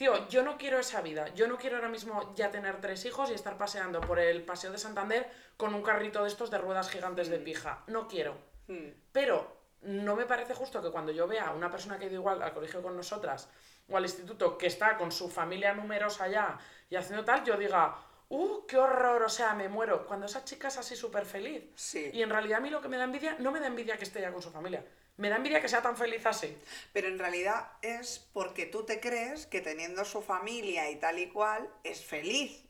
[0.00, 3.30] tío, yo no quiero esa vida, yo no quiero ahora mismo ya tener tres hijos
[3.30, 6.88] y estar paseando por el Paseo de Santander con un carrito de estos de ruedas
[6.88, 8.34] gigantes de pija, no quiero.
[8.68, 8.92] Mm.
[9.12, 12.14] Pero no me parece justo que cuando yo vea a una persona que ha ido
[12.14, 13.50] igual al colegio con nosotras
[13.90, 16.58] o al instituto que está con su familia numerosa ya
[16.88, 17.94] y haciendo tal, yo diga,
[18.30, 19.22] ¡uh, qué horror!
[19.22, 20.06] O sea, me muero.
[20.06, 21.72] Cuando esa chica es así súper feliz.
[21.74, 22.10] Sí.
[22.14, 24.04] Y en realidad a mí lo que me da envidia, no me da envidia que
[24.04, 24.82] esté ya con su familia.
[25.20, 26.56] Me da envidia que sea tan feliz así.
[26.92, 31.28] Pero en realidad es porque tú te crees que teniendo su familia y tal y
[31.28, 32.64] cual es feliz.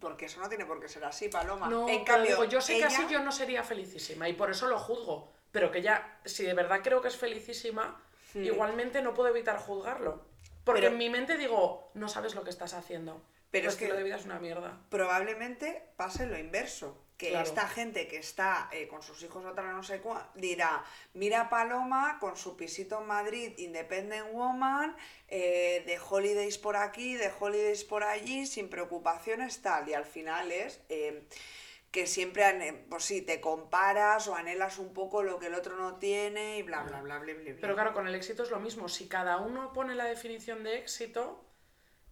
[0.00, 1.68] Porque eso no tiene por qué ser así, Paloma.
[1.68, 4.32] No, en pero cambio, digo, yo sé ella- que así yo no sería felicísima y
[4.34, 5.32] por eso lo juzgo.
[5.52, 8.02] Pero que ya, si de verdad creo que es felicísima,
[8.34, 10.26] igualmente no puedo evitar juzgarlo.
[10.64, 10.82] Porque Hmm.
[10.82, 13.22] Pero- en mi mente digo, no sabes lo que estás haciendo.
[13.52, 14.80] Pero es que- estilo de vida es una mierda.
[14.88, 16.98] probablemente pase lo inverso.
[17.16, 17.44] Que Claro.
[17.46, 22.18] esta gente que está eh, con sus hijos otra no sé cuál, dirá, mira Paloma
[22.18, 24.96] con su pisito en Madrid, Independent Woman,
[25.28, 29.88] eh, de holidays por aquí, de holidays por allí, sin preocupaciones tal.
[29.88, 31.28] Y al final es eh,
[31.92, 35.76] que siempre, ane- pues sí, te comparas o anhelas un poco lo que el otro
[35.76, 37.42] no tiene y bla, bla, bla, bla, bla.
[37.44, 37.54] bla.
[37.60, 38.88] Pero claro, con el éxito es lo mismo.
[38.88, 41.44] Si cada uno pone la definición de éxito,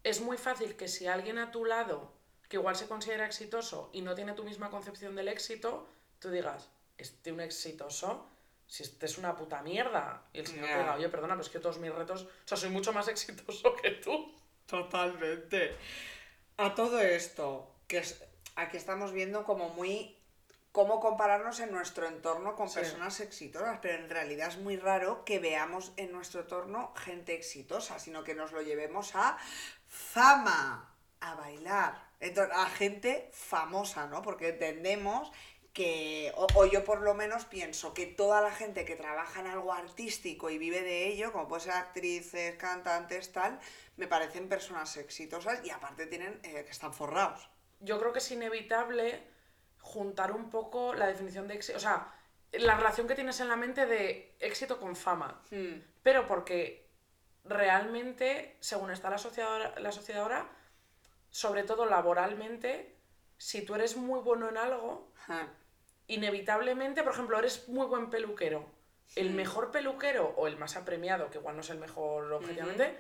[0.05, 2.13] es muy fácil que si alguien a tu lado,
[2.53, 5.89] que igual se considera exitoso y no tiene tu misma concepción del éxito,
[6.19, 8.29] tú digas, este un exitoso,
[8.67, 10.25] si este es una puta mierda.
[10.35, 10.73] Y el señor Ya.
[10.75, 13.09] te diga, oye, perdona, pero es que todos mis retos, o sea, soy mucho más
[13.15, 14.31] exitoso que tú.
[14.67, 15.75] Totalmente.
[16.59, 18.23] A todo esto, que es,
[18.57, 20.19] aquí estamos viendo como muy
[20.73, 22.81] cómo compararnos en nuestro entorno con Sí.
[22.81, 27.99] personas exitosas, pero en realidad es muy raro que veamos en nuestro entorno gente exitosa,
[27.99, 29.39] sino que nos lo llevemos a
[29.87, 30.92] fama,
[31.23, 34.23] a bailar, entonces, a gente famosa, ¿no?
[34.23, 35.33] Porque entendemos
[35.73, 39.47] que, o, o yo por lo menos pienso que toda la gente que trabaja en
[39.47, 43.59] algo artístico y vive de ello, como puede ser actrices, cantantes, tal,
[43.97, 47.49] me parecen personas exitosas y aparte tienen eh, que están forrados.
[47.81, 49.23] Yo creo que es inevitable
[49.81, 52.15] juntar un poco la definición de éxito, o sea,
[52.53, 55.43] la relación que tienes en la mente de éxito con fama.
[56.03, 56.87] Pero porque
[57.45, 60.47] realmente, según está la sociedad, la sociedad ahora,
[61.33, 62.95] sobre todo laboralmente,
[63.39, 65.11] si tú eres muy bueno en algo,
[66.07, 68.71] inevitablemente, por ejemplo, eres muy buen peluquero.
[69.17, 72.97] El mejor peluquero, o el más apremiado, que igual no es el mejor objetivamente,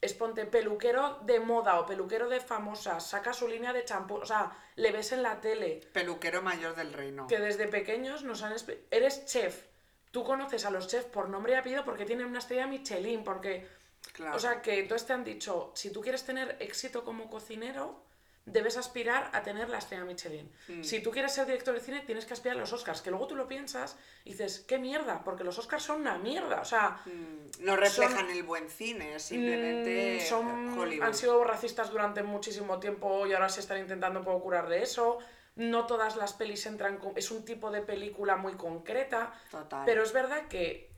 [0.00, 4.26] es ponte peluquero de moda o peluquero de famosa, saca su línea de champú, o
[4.26, 7.26] sea, le ves en la tele, Peluquero mayor del reino.
[7.26, 8.54] que desde pequeños nos han...
[8.90, 9.66] Eres chef,
[10.10, 13.68] tú conoces a los chefs por nombre y apellido porque tienen una estrella Michelin, porque...
[14.12, 14.36] Claro.
[14.36, 18.02] O sea, que entonces te han dicho, si tú quieres tener éxito como cocinero,
[18.44, 20.50] debes aspirar a tener la estrella Michelin.
[20.66, 20.82] Mm.
[20.82, 23.28] Si tú quieres ser director de cine, tienes que aspirar a los Oscars, que luego
[23.28, 26.60] tú lo piensas y dices, qué mierda, porque los Oscars son una mierda.
[26.60, 31.06] O sea, Mm, no reflejan el buen cine, simplemente mm, son, Hollywood.
[31.06, 34.82] han sido racistas durante muchísimo tiempo y ahora se están intentando un poco curar de
[34.82, 35.18] eso.
[35.54, 37.12] No todas las pelis entran con...
[37.14, 39.32] Es un tipo de película muy concreta.
[39.50, 39.82] Total.
[39.84, 40.90] Pero es verdad que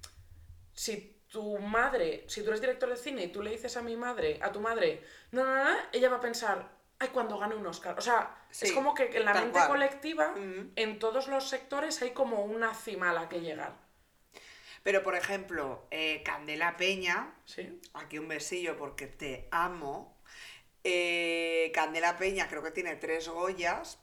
[0.72, 3.96] si tu madre, si tú eres director de cine y tú le dices a mi
[3.96, 6.70] madre, a tu madre, no, no, no, ella va a pensar,
[7.00, 7.98] ay, cuando gane un Oscar.
[7.98, 9.66] O sea, Sí, es como que en la mente cual.
[9.66, 13.72] colectiva, en todos los sectores hay como una cima a la que llegar.
[14.84, 17.80] Pero, por ejemplo, eh, Candela Peña, ¿Sí?
[17.94, 20.16] aquí un besillo porque te amo.
[20.84, 23.98] Eh, Candela Peña creo que tiene tres Goyas.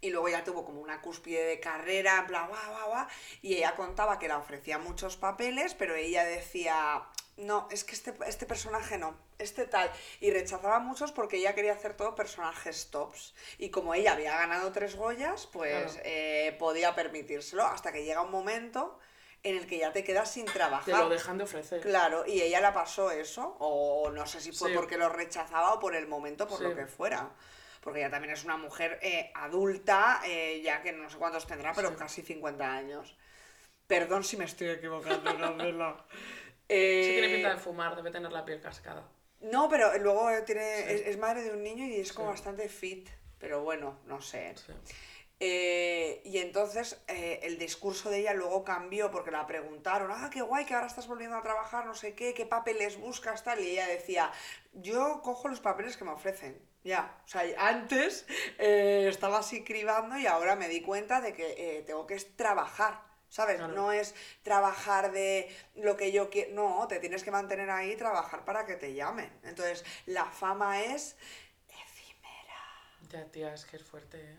[0.00, 3.06] Y luego ya tuvo como una cúspide de carrera, en plan, guau, guau, guau.
[3.42, 7.02] Y ella contaba que la ofrecía muchos papeles, pero ella decía,
[7.36, 9.90] no, es que este, este personaje no, este tal.
[10.20, 13.34] Y rechazaba muchos porque ella quería hacer todo personajes tops.
[13.58, 16.00] Y como ella había ganado tres Goyas, pues Claro.
[16.04, 18.98] eh, podía permitírselo hasta que llega un momento
[19.42, 20.84] en el que ya te quedas sin trabajar.
[20.86, 21.80] Te lo dejan de ofrecer.
[21.80, 24.74] Claro, y ella la pasó eso, o no sé si fue Sí.
[24.76, 26.64] porque lo rechazaba o por el momento, por Sí.
[26.64, 27.30] lo que fuera.
[27.86, 31.72] Porque ella también es una mujer eh, adulta, eh, ya que no sé cuántos tendrá,
[31.72, 31.94] pero Sí.
[31.96, 33.16] casi 50 años.
[33.86, 36.04] Perdón si me estoy equivocando, Gabriela.
[36.10, 39.04] Sí tiene Eh, pinta de fumar, debe tener la piel cascada.
[39.40, 40.82] No, pero luego tiene, Sí.
[40.94, 42.32] es, es madre de un niño y es como Sí.
[42.32, 43.08] bastante fit.
[43.38, 44.52] Pero bueno, no sé.
[45.38, 50.42] Eh, y entonces eh, el discurso de ella luego cambió porque la preguntaron, ah, qué
[50.42, 53.60] guay que ahora estás volviendo a trabajar, no sé qué, qué papeles buscas, tal.
[53.60, 54.32] Y ella decía,
[54.72, 56.60] yo cojo los papeles que me ofrecen.
[56.86, 58.26] Ya, o sea, antes
[58.58, 63.02] eh, estaba así cribando y ahora me di cuenta de que eh, tengo que trabajar,
[63.28, 63.56] ¿sabes?
[63.56, 63.74] Claro.
[63.74, 67.96] No es trabajar de lo que yo quiero, no, te tienes que mantener ahí y
[67.96, 69.36] trabajar para que te llamen.
[69.42, 71.16] Entonces, la fama es
[71.68, 72.62] efímera.
[73.10, 74.38] Ya, tía, es que es fuerte, ¿eh?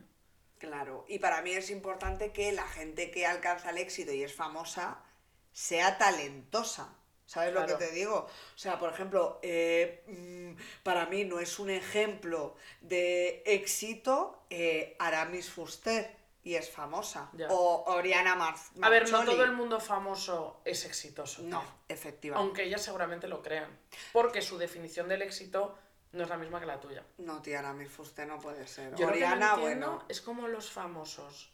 [0.58, 4.34] Claro, y para mí es importante que la gente que alcanza el éxito y es
[4.34, 5.04] famosa
[5.52, 6.96] sea talentosa.
[7.28, 8.16] ¿Sabes lo que te digo?
[8.16, 14.96] O sea, por ejemplo, eh, mm, para mí no es un ejemplo de éxito eh,
[14.98, 17.30] Aramis Fuster y es famosa.
[17.34, 17.50] Ya.
[17.50, 21.42] O Oriana Mar A ver, no todo el mundo famoso es exitoso.
[21.42, 22.46] No, efectivamente.
[22.46, 23.78] Aunque ellas seguramente lo crean.
[24.13, 25.78] Porque su definición del éxito
[26.13, 27.04] no es la misma que la tuya.
[27.18, 28.96] No, tía, Aramis Fuster no puede ser.
[28.96, 30.06] Yo lo que no Oriana, bueno.
[30.08, 31.52] es como los famosos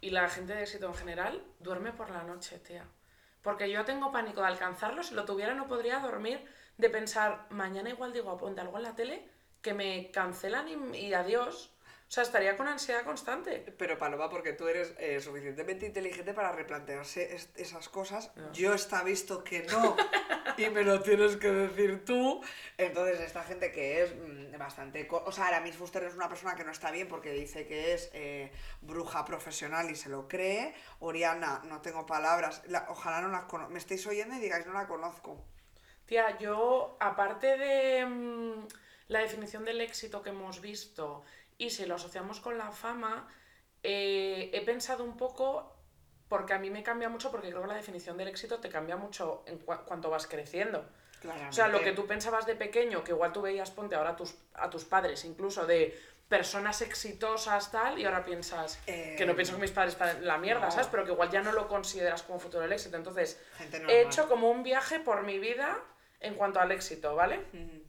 [0.00, 2.86] y la gente de éxito en general duerme por la noche, tía.
[3.44, 5.02] Porque yo tengo pánico de alcanzarlo.
[5.02, 6.44] Si lo tuviera, no podría dormir
[6.78, 9.28] de pensar, mañana igual digo, ponte algo en la tele
[9.62, 11.73] que me cancelan y, y adiós.
[12.14, 13.74] O sea, estaría con ansiedad constante.
[13.76, 18.30] Pero Paloma, porque tú eres eh, suficientemente inteligente para replantearse es- esas cosas.
[18.52, 19.96] Yo está visto que no.
[20.56, 22.40] y me lo tienes que decir tú.
[22.78, 25.08] Entonces, esta gente que es mm, bastante...
[25.10, 28.10] O sea, Aramis Fuster es una persona que no está bien porque dice que es
[28.12, 30.72] eh, bruja profesional y se lo cree.
[31.00, 32.62] Oriana, no tengo palabras.
[32.68, 33.72] La- ojalá no la conozco.
[33.72, 35.44] Me estáis oyendo y digáis, no la conozco.
[36.06, 38.68] Tía, yo, aparte de mm,
[39.08, 41.24] la definición del éxito que hemos visto
[41.58, 43.28] y si lo asociamos con la fama,
[43.82, 45.76] eh, he pensado un poco,
[46.28, 48.96] porque a mí me cambia mucho, porque creo que la definición del éxito te cambia
[48.96, 50.84] mucho en cua- cuanto vas creciendo.
[51.48, 54.16] O sea, lo que tú pensabas de pequeño, que igual tú veías, ponte ahora a
[54.16, 59.34] tus, a tus padres, incluso de personas exitosas, tal, y ahora piensas, Eh, que no
[59.34, 60.70] pienso que mis padres están en la mierda, no.
[60.72, 60.88] ¿sabes?
[60.88, 62.96] Pero que igual ya no lo consideras como futuro del éxito.
[62.96, 63.38] Entonces,
[63.90, 65.78] he hecho como un viaje por mi vida
[66.20, 67.38] en cuanto al éxito, ¿vale?
[67.52, 67.83] Ujú.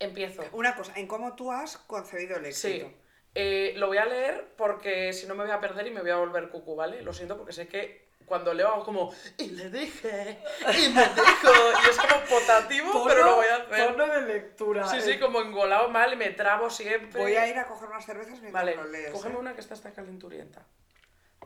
[0.00, 0.44] Empiezo.
[0.52, 2.86] Una cosa, en cómo tú has concebido el éxito.
[2.88, 2.96] Sí.
[3.34, 6.10] Eh, lo voy a leer porque si no me voy a perder y me voy
[6.10, 7.02] a volver cucu, ¿vale?
[7.02, 10.38] Lo siento porque sé que cuando leo hago como y le dije
[10.74, 11.50] y me dijo
[11.86, 14.86] y es como potativo pero lo voy a hacer Tono de lectura.
[14.86, 17.88] sí sí Eh, como engolado mal y me trabo siempre Voy a ir a coger
[17.88, 19.10] unas cervezas mientras vale lo lees.
[19.12, 19.38] cógeme ¿eh?
[19.38, 20.66] una que está hasta calenturienta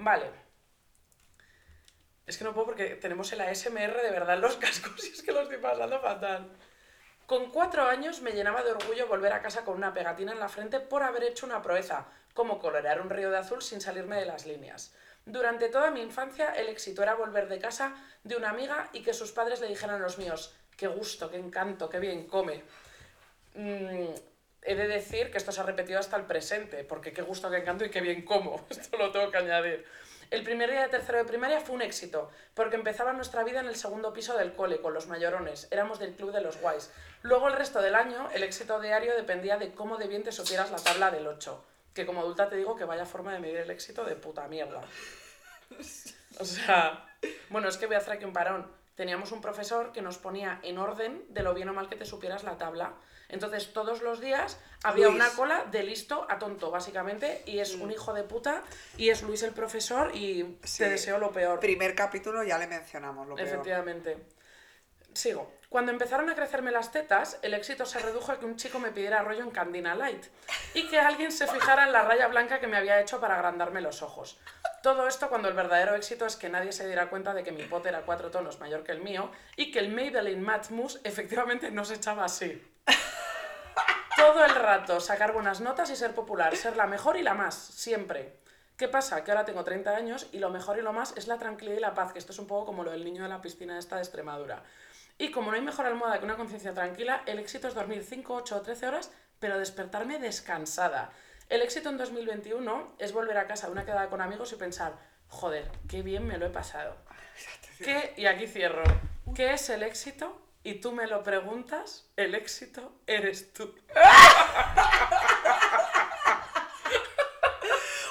[0.00, 0.30] vale
[2.26, 5.22] es que no puedo porque tenemos el ASMR de verdad en los cascos y es
[5.22, 6.50] que lo estoy pasando fatal
[7.32, 10.50] con cuatro años me llenaba de orgullo volver a casa con una pegatina en la
[10.50, 14.26] frente por haber hecho una proeza, como colorear un río de azul sin salirme de
[14.26, 14.92] las líneas.
[15.24, 19.14] Durante toda mi infancia el éxito era volver de casa de una amiga y que
[19.14, 22.64] sus padres le dijeran a los míos, qué gusto, qué encanto, qué bien come.
[23.54, 24.12] Mm,
[24.60, 27.56] he de decir que esto se ha repetido hasta el presente, porque qué gusto, qué
[27.56, 28.66] encanto y qué bien como.
[28.68, 29.86] Esto lo tengo que añadir.
[30.32, 33.66] El primer día de tercero de primaria fue un éxito, porque empezaba nuestra vida en
[33.66, 35.68] el segundo piso del cole, con los mayorones.
[35.70, 36.90] Éramos del club de los guays.
[37.20, 40.70] Luego el resto del año, el éxito diario dependía de cómo de bien te supieras
[40.70, 41.62] la tabla del 8.
[41.92, 44.80] Que como adulta te digo que vaya forma de medir el éxito de puta mierda.
[46.38, 47.04] O sea,
[47.50, 48.72] bueno, es que voy a hacer aquí un parón.
[48.94, 52.06] Teníamos un profesor que nos ponía en orden de lo bien o mal que te
[52.06, 52.94] supieras la tabla.
[53.32, 55.16] Entonces, todos los días había Luis.
[55.16, 58.62] una cola de listo a tonto, básicamente, y es un hijo de puta,
[58.96, 60.84] y es Luis el profesor, y Sí.
[60.84, 61.58] te deseo lo peor.
[61.58, 63.48] Primer capítulo ya le mencionamos lo peor.
[63.48, 64.18] Efectivamente.
[65.14, 65.52] Sigo.
[65.68, 68.90] Cuando empezaron a crecerme las tetas, el éxito se redujo a que un chico me
[68.90, 70.26] pidiera rollo en Candina Light
[70.74, 73.80] y que alguien se fijara en la raya blanca que me había hecho para agrandarme
[73.80, 74.38] los ojos.
[74.82, 77.62] Todo esto cuando el verdadero éxito es que nadie se diera cuenta de que mi
[77.64, 81.86] pote era cuatro tonos mayor que el mío y que el Maybelline Mousse efectivamente no
[81.86, 82.62] se echaba así.
[84.22, 87.56] Todo el rato sacar buenas notas y ser popular, ser la mejor y la más,
[87.56, 88.36] siempre.
[88.76, 89.24] ¿Qué pasa?
[89.24, 91.80] Que ahora tengo 30 años y lo mejor y lo más es la tranquilidad y
[91.80, 93.96] la paz, que esto es un poco como lo del niño de la piscina esta
[93.96, 94.62] de Extremadura.
[95.18, 98.32] Y como no hay mejor almohada que una conciencia tranquila, el éxito es dormir 5,
[98.32, 101.10] 8 o 13 horas, pero despertarme descansada.
[101.48, 104.92] El éxito en 2021 es volver a casa de una quedada con amigos y pensar,
[105.26, 106.94] joder, qué bien me lo he pasado.
[107.78, 108.14] ¿Qué?
[108.16, 108.84] Y aquí cierro.
[109.34, 110.40] ¿Qué es el éxito?
[110.64, 113.74] Y tú me lo preguntas, el éxito eres tú.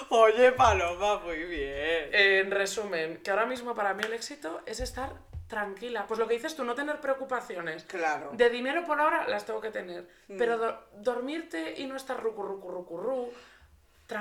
[0.10, 2.10] Oye, Paloma, muy bien.
[2.12, 5.14] En resumen, que ahora mismo para mí el éxito es estar
[5.48, 6.06] tranquila.
[6.08, 7.86] Pues lo que dices tú, no tener preocupaciones.
[7.86, 8.32] Claro.
[8.34, 10.08] De dinero por ahora las tengo que tener.
[10.28, 13.34] Pero do- dormirte y no estar rucu, rucu, rucu, ru.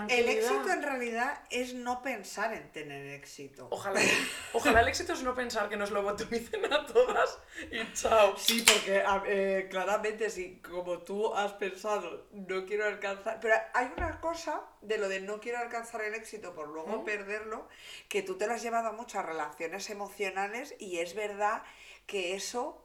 [0.09, 3.69] El éxito en realidad es no pensar en tener éxito.
[3.71, 4.01] Ojalá,
[4.53, 7.39] ojalá el éxito es no pensar que nos lo botomicen a todas
[7.71, 8.37] y chao.
[8.37, 14.21] Sí, porque eh, claramente si como tú has pensado no quiero alcanzar, pero hay una
[14.21, 17.69] cosa de lo de no quiero alcanzar el éxito por luego perderlo,
[18.09, 21.63] que tú te lo has llevado a muchas relaciones emocionales y es verdad
[22.07, 22.85] que eso,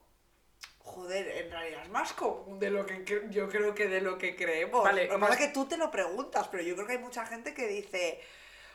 [0.86, 4.36] joder, en realidad es más común de lo que yo creo que de lo que
[4.36, 4.82] creemos.
[4.84, 6.98] Vale, lo que pasa es que tú te lo preguntas, pero yo creo que hay
[6.98, 8.20] mucha gente que dice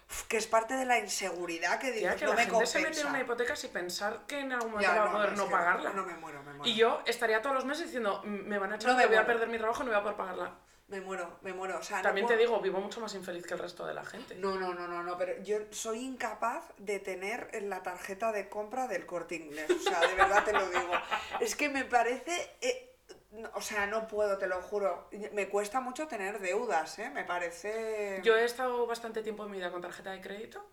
[0.09, 2.79] "Uf, que es parte de la inseguridad que dices, que no la me gente compensa.
[2.79, 5.37] se mete en una hipoteca sin pensar que en algún momento Ya, va a poder
[5.37, 5.93] no pagarla.
[5.93, 6.65] No me muero, me muero.
[6.69, 9.15] Y yo estaría todos los meses diciendo, "Mm, me van a echar, No me voy
[9.15, 10.55] a perder mi trabajo y no voy a poder pagarla.
[10.91, 11.79] Me muero, me muero.
[11.79, 14.03] O sea, no También te digo, vivo mucho más infeliz que el resto de la
[14.03, 14.35] gente.
[14.35, 18.49] No, no, no, no, no, pero yo soy incapaz de tener en la tarjeta de
[18.49, 19.71] compra del corte inglés.
[19.71, 20.91] O sea, de verdad te lo digo.
[21.39, 22.57] Es que me parece.
[22.59, 22.89] eh,
[23.31, 25.07] no, o sea, no puedo, te lo juro.
[25.31, 27.09] Me cuesta mucho tener deudas, ¿eh?
[27.09, 28.19] Me parece.
[28.23, 30.69] Yo he estado bastante tiempo en mi vida con tarjeta de crédito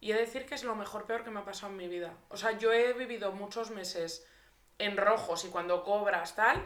[0.00, 1.88] y he de decir que es lo mejor peor que me ha pasado en mi
[1.88, 2.12] vida.
[2.28, 4.26] O sea, yo he vivido muchos meses
[4.78, 6.62] en rojos y cuando cobras tal,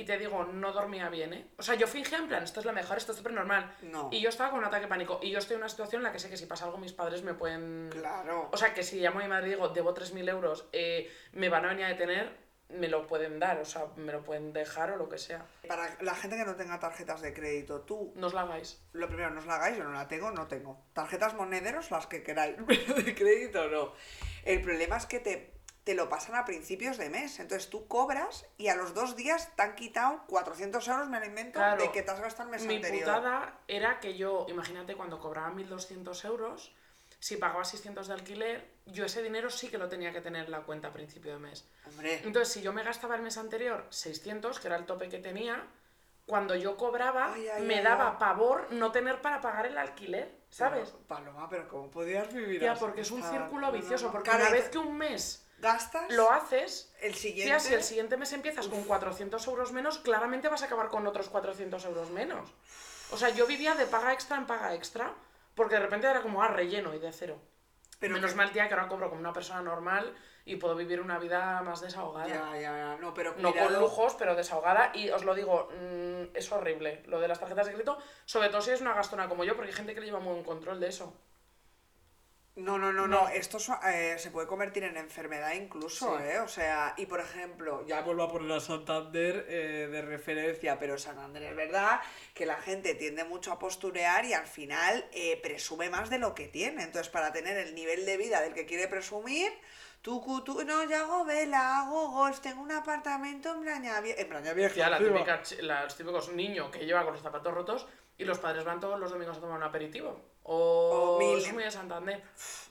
[0.00, 1.48] y te digo, no dormía bien, ¿eh?
[1.58, 3.74] O sea, yo fingía en plan, esto es lo mejor, esto es súper normal.
[3.82, 4.08] No.
[4.12, 5.18] Y yo estaba con un ataque de pánico.
[5.22, 6.92] Y yo estoy en una situación en la que sé que si pasa algo mis
[6.92, 7.88] padres me pueden...
[7.90, 8.48] Claro.
[8.52, 11.48] O sea, que si llamo a mi madre y digo, debo 3.000 euros, eh, me
[11.48, 14.92] van a venir a detener, me lo pueden dar, o sea, me lo pueden dejar
[14.92, 15.44] o lo que sea.
[15.66, 18.80] Para la gente que no tenga tarjetas de crédito, tú, No os la hagáis.
[18.92, 20.84] lo primero, no os la hagáis, yo no la tengo, no tengo.
[20.92, 23.94] Tarjetas monederos, las que queráis, pero de crédito no.
[24.44, 25.57] El problema es que te,
[25.88, 27.40] te lo pasan a principios de mes.
[27.40, 31.24] Entonces tú cobras y a los dos días te han quitado 400 euros, me lo
[31.24, 31.82] invento, Claro.
[31.82, 33.04] de que te has gastado el mes Mi anterior.
[33.06, 36.74] putada era que yo, imagínate, cuando cobraba 1.200 euros,
[37.20, 40.50] si pagaba 600 de alquiler, yo ese dinero sí que lo tenía que tener en
[40.50, 41.66] la cuenta a principio de mes.
[41.86, 45.20] Hombre, Entonces, si yo me gastaba el mes anterior 600, que era el tope que
[45.20, 45.64] tenía,
[46.26, 50.30] cuando yo cobraba, Ay, ay, me ay, daba pavor no tener para pagar el alquiler,
[50.50, 50.90] ¿sabes?
[50.90, 52.78] pero, Paloma, pero ¿cómo podías vivir así?
[52.78, 57.14] porque es un círculo vicioso, porque y vez que un mes gastas lo haces, el
[57.14, 57.50] siguiente...
[57.50, 61.06] tía, si el siguiente mes empiezas con 400 euros menos, claramente vas a acabar con
[61.06, 62.50] otros 400 euros menos.
[63.10, 65.14] O sea, yo vivía de paga extra en paga extra,
[65.54, 67.38] porque de repente era como, ah, relleno y de cero.
[67.98, 71.00] Pero Menos que- mal, tía, que ahora cobro como una persona normal y puedo vivir
[71.00, 72.28] una vida más desahogada.
[72.28, 72.96] Ya, ya, ya.
[73.00, 74.92] No, pero No con lujos, pero desahogada.
[74.94, 78.60] Y os lo digo, mm, es horrible lo de las tarjetas de crédito, sobre todo
[78.62, 80.78] si es una gastona como yo, porque hay gente que le lleva muy buen control
[80.78, 81.12] de eso.
[82.58, 83.28] No, no, no, No.
[83.28, 86.24] Esto eh, se puede convertir en enfermedad incluso, Sí.
[86.24, 86.40] ¿eh?
[86.40, 90.98] O sea, y por ejemplo, ya vuelvo a poner a Santander eh, de referencia, pero
[90.98, 92.00] Santander es verdad
[92.34, 96.34] que la gente tiende mucho a posturear y al final eh, presume más de lo
[96.34, 96.82] que tiene.
[96.82, 99.52] Entonces, para tener el nivel de vida del que quiere presumir,
[100.02, 104.20] tú, tú, no, yo hago vela, hago golf, tengo un apartamento en Braña Vieja.
[104.20, 107.86] En Braña Vieja, Tía, la típica, los típicos niños que lleva con los zapatos rotos
[108.16, 110.20] y los padres van todos los domingos a tomar un aperitivo.
[110.50, 111.38] O, O mil.
[111.44, 112.22] es muy de Santander.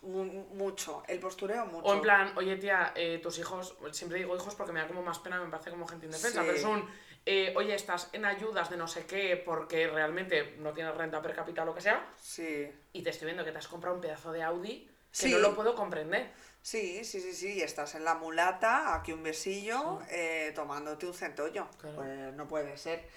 [0.02, 0.24] Mu-
[0.56, 1.86] mucho, el postureo mucho.
[1.88, 5.04] O en plan, oye tía, eh, tus hijos, siempre digo hijos porque me da como
[5.04, 6.48] más pena, me parece como gente indefensa, Sí.
[6.48, 6.90] pero son,
[7.26, 11.36] eh, oye, estás en ayudas de no sé qué porque realmente no tienes renta per
[11.36, 12.68] cápita o lo que sea, Sí.
[12.94, 15.32] y te estoy viendo que te has comprado un pedazo de Audi que Sí.
[15.32, 16.32] no lo puedo comprender.
[16.63, 21.13] Sí, sí, sí, sí, y estás en la mulata, aquí un besillo, eh, tomándote un
[21.13, 21.68] centollo.
[21.80, 21.96] Claro.
[21.98, 23.08] Pues no puede ser.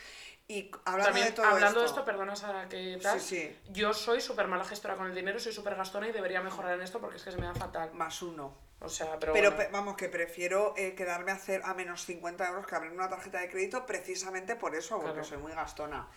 [0.50, 3.58] Y hablando También, de todo hablando de esto, esto, perdona Sara, que tal, Sí, sí.
[3.72, 6.82] yo soy súper mala gestora con el dinero, soy súper gastona y debería mejorar en
[6.82, 7.92] esto porque es que se me da fatal.
[7.94, 8.58] más uno.
[8.80, 9.70] O sea, pero, Pero bueno.
[9.70, 13.38] vamos, que prefiero eh, quedarme a hacer a menos 50 euros que abrir una tarjeta
[13.38, 15.28] de crédito precisamente por eso, porque Claro.
[15.28, 16.08] soy muy gastona.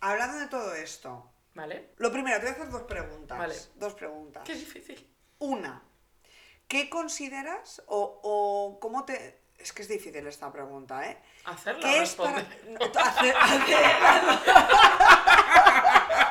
[0.00, 1.90] Hablando de todo esto, ¿Vale?
[1.98, 3.38] lo primero, te voy a hacer dos preguntas.
[3.38, 3.54] Vale.
[3.76, 4.42] Dos preguntas.
[4.44, 5.08] Qué difícil.
[5.38, 5.82] Una,
[6.66, 9.45] ¿qué consideras o, o cómo te...
[9.58, 11.16] Es que es difícil esta pregunta, ¿eh?
[11.44, 12.32] Hacerla ¿Qué es para...
[12.68, 13.76] No, hacer- hacer-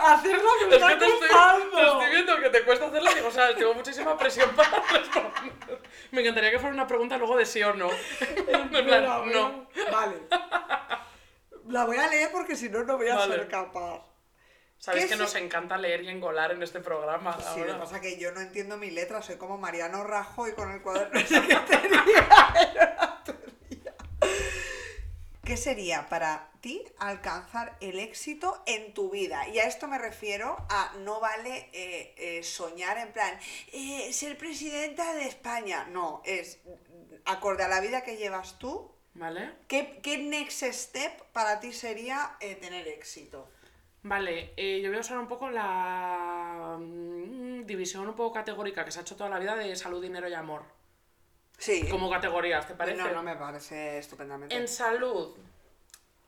[0.00, 3.14] Hacerlo me Es está que te estoy, te estoy viendo que te cuesta hacerla y
[3.16, 5.52] digo, o sea, tengo muchísima presión para responder.
[6.12, 7.90] Me encantaría que fuera una pregunta luego de sí o no.
[8.20, 9.66] En plan, Espera, no.
[9.92, 10.16] Vale.
[11.68, 13.34] La voy a leer porque si no, no voy a Vale.
[13.36, 14.02] ser capaz.
[14.78, 17.36] Sabes ¿Qué que se- nos encanta leer y engolar en este programa.
[17.52, 17.80] Sí, lo que ahora.
[17.80, 21.18] pasa es que yo no entiendo mi letra, soy como Mariano Rajoy con el cuaderno
[21.18, 23.22] ese que tenía.
[25.44, 29.48] ¿Qué sería para ti alcanzar el éxito en tu vida?
[29.48, 33.38] Y a esto me refiero a no vale eh, eh, soñar en plan,
[33.72, 35.86] eh, ser presidenta de España.
[35.90, 36.58] No, es
[37.24, 38.92] acorde a la vida que llevas tú.
[39.14, 39.50] ¿Vale?
[39.68, 43.50] ¿Qué, qué next step para ti sería tener éxito?
[44.08, 48.90] Vale, eh, yo voy a usar un poco la mm, división un poco categórica que
[48.90, 50.62] se ha hecho toda la vida de salud, dinero y amor.
[51.58, 51.86] Sí.
[51.90, 52.96] Como categorías, ¿te parece?
[52.96, 54.56] No, no me parece estupendamente.
[54.56, 55.36] En salud,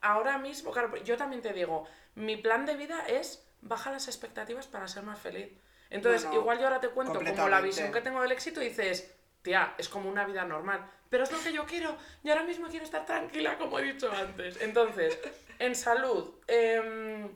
[0.02, 4.66] ahora mismo, claro, yo también te digo, mi plan de vida es baja las expectativas
[4.66, 5.48] para ser más feliz.
[5.88, 8.60] Entonces, No, no, igual yo ahora te cuento como la visión que tengo del éxito
[8.60, 10.86] y dices, tía, es como una vida normal.
[11.08, 11.96] Pero es lo que yo quiero.
[12.22, 14.60] Y ahora mismo quiero estar tranquila, como he dicho antes.
[14.60, 15.18] Entonces,
[15.58, 17.28] en salud, em,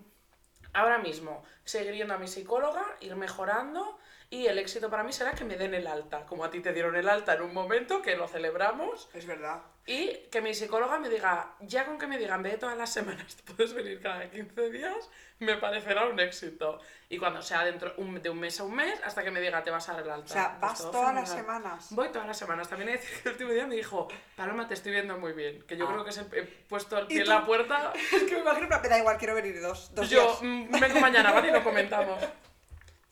[0.75, 3.99] ahora mismo, seguir yendo a mi psicóloga, ir mejorando.
[4.31, 6.73] Y el éxito para mí será que me den el alta, como a ti te
[6.73, 9.09] dieron el alta en un momento, que lo celebramos.
[9.15, 9.63] Es verdad.
[9.87, 13.37] Y que mi psicóloga me diga, ya con que me digan, ve todas las semanas,
[13.57, 16.81] puedes venir cada 15 días, me parecerá un éxito.
[17.11, 19.62] Y cuando sea dentro un- de un mes a un mes, hasta que me diga,
[19.62, 20.25] te vas a dar el alta.
[20.25, 21.88] O sea, vas todas las semanas.
[21.90, 22.66] Voy todas las semanas.
[22.68, 25.62] También decir que el último día me dijo, Paloma, te estoy viendo muy bien.
[25.66, 25.92] Que yo Ah.
[25.92, 27.92] creo que se- he puesto el ¿Y pie en la puerta.
[28.12, 30.38] Es que me imagino, me da igual, quiero venir dos, dos Yo días.
[30.42, 31.49] mm, vengo mañana, ¿vale?
[31.49, 32.25] Y lo comentamos.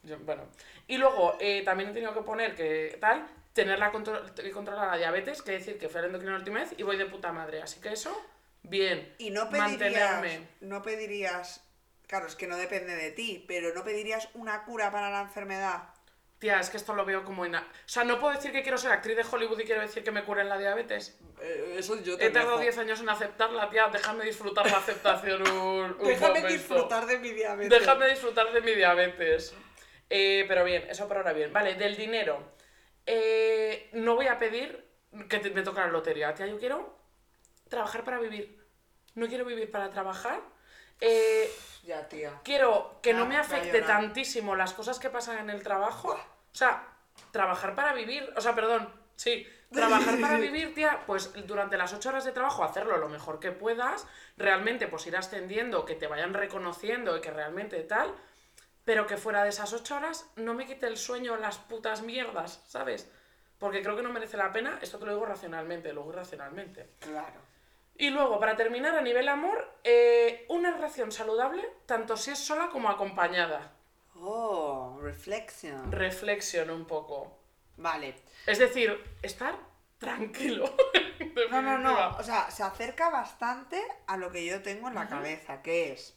[0.04, 0.44] Yo, bueno.
[0.88, 4.88] Y luego eh, también he tenido que poner que tal, tener la contro- que controlar
[4.92, 7.32] la diabetes, que decir que fui al endocrino la última vez y voy de puta
[7.32, 7.62] madre.
[7.62, 8.16] Así que eso,
[8.62, 9.14] bien.
[9.18, 10.48] Y no pedirías, Mantenerme.
[10.60, 11.64] no pedirías,
[12.06, 15.82] claro, es que no depende de ti, pero no pedirías una cura para la enfermedad.
[16.38, 17.46] Tía, es que esto lo veo como...
[17.46, 20.02] ina- O sea, no puedo decir que quiero ser actriz de Hollywood y quiero decir
[20.02, 21.16] que me curen la diabetes.
[21.76, 23.86] eso yo He tardado 10 años en aceptarla, tía.
[23.92, 26.48] Déjame disfrutar la aceptación un, un Déjame momento.
[26.48, 27.70] disfrutar de mi diabetes.
[27.78, 29.54] Déjame disfrutar de mi diabetes.
[30.10, 31.52] Eh, pero bien, eso por ahora bien.
[31.52, 32.54] Vale, del dinero.
[33.06, 34.84] Eh, no voy a pedir
[35.28, 36.46] que te- me toque la lotería, tía.
[36.46, 36.96] Yo quiero
[37.68, 38.58] trabajar para vivir.
[39.14, 40.40] No quiero vivir para trabajar.
[41.00, 41.50] Eh,
[41.82, 42.40] Ya, tía.
[42.44, 46.12] quiero que no me afecte tantísimo las cosas que pasan en el trabajo.
[46.12, 46.86] O sea,
[47.32, 48.32] trabajar para vivir.
[48.36, 49.46] O sea, perdón, sí.
[49.72, 53.50] Trabajar para vivir, tía, pues durante las ocho horas de trabajo hacerlo lo mejor que
[53.52, 54.06] puedas.
[54.36, 58.14] Realmente, pues ir ascendiendo, que te vayan reconociendo y que realmente tal.
[58.84, 62.62] Pero que fuera de esas ocho horas no me quite el sueño las putas mierdas,
[62.66, 63.10] ¿sabes?
[63.58, 64.78] Porque creo que no merece la pena.
[64.82, 66.90] Esto te lo digo racionalmente, luego irracionalmente.
[66.98, 67.40] Claro.
[67.94, 72.70] Y luego, para terminar, a nivel amor, eh, una relación saludable, tanto si es sola
[72.70, 73.72] como acompañada.
[74.16, 75.92] Oh, reflexión.
[75.92, 77.38] Reflexión un poco.
[77.76, 78.16] Vale.
[78.46, 79.56] Es decir, estar
[79.98, 80.64] tranquilo.
[81.50, 82.16] No, no, no.
[82.18, 86.14] O sea, se acerca bastante a lo que yo tengo en la cabeza, que es.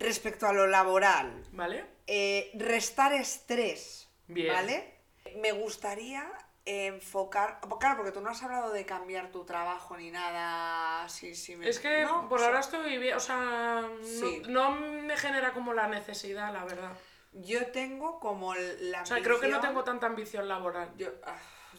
[0.00, 1.84] Respecto a lo laboral, ¿Vale?
[2.06, 4.52] eh, restar estrés, Bien.
[4.52, 4.94] ¿vale?
[5.36, 6.26] Me gustaría
[6.64, 11.54] enfocar, claro, porque tú no has hablado de cambiar tu trabajo ni nada, sí, sí.
[11.56, 12.28] me- Es que ¿no?
[12.28, 14.42] por O sea, ahora estoy bien, o sea, no- Sí.
[14.48, 16.92] no, me genera como la necesidad, la verdad.
[17.32, 20.90] Yo tengo como la O sea, creo que no tengo tanta ambición laboral.
[20.96, 21.36] Yo, ah,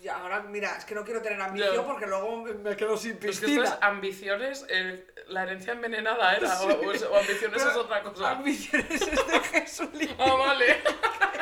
[0.07, 3.29] ahora, mira, es que no quiero tener ambición porque luego me- quedo sin Es que
[3.29, 3.63] esto piscina.
[3.65, 8.31] es ambiciones, eh, la herencia envenenada era, o, o es- o ambiciones es otra cosa.
[8.31, 10.15] Ambiciones es de Jesulín.
[10.17, 10.77] Ah, vale.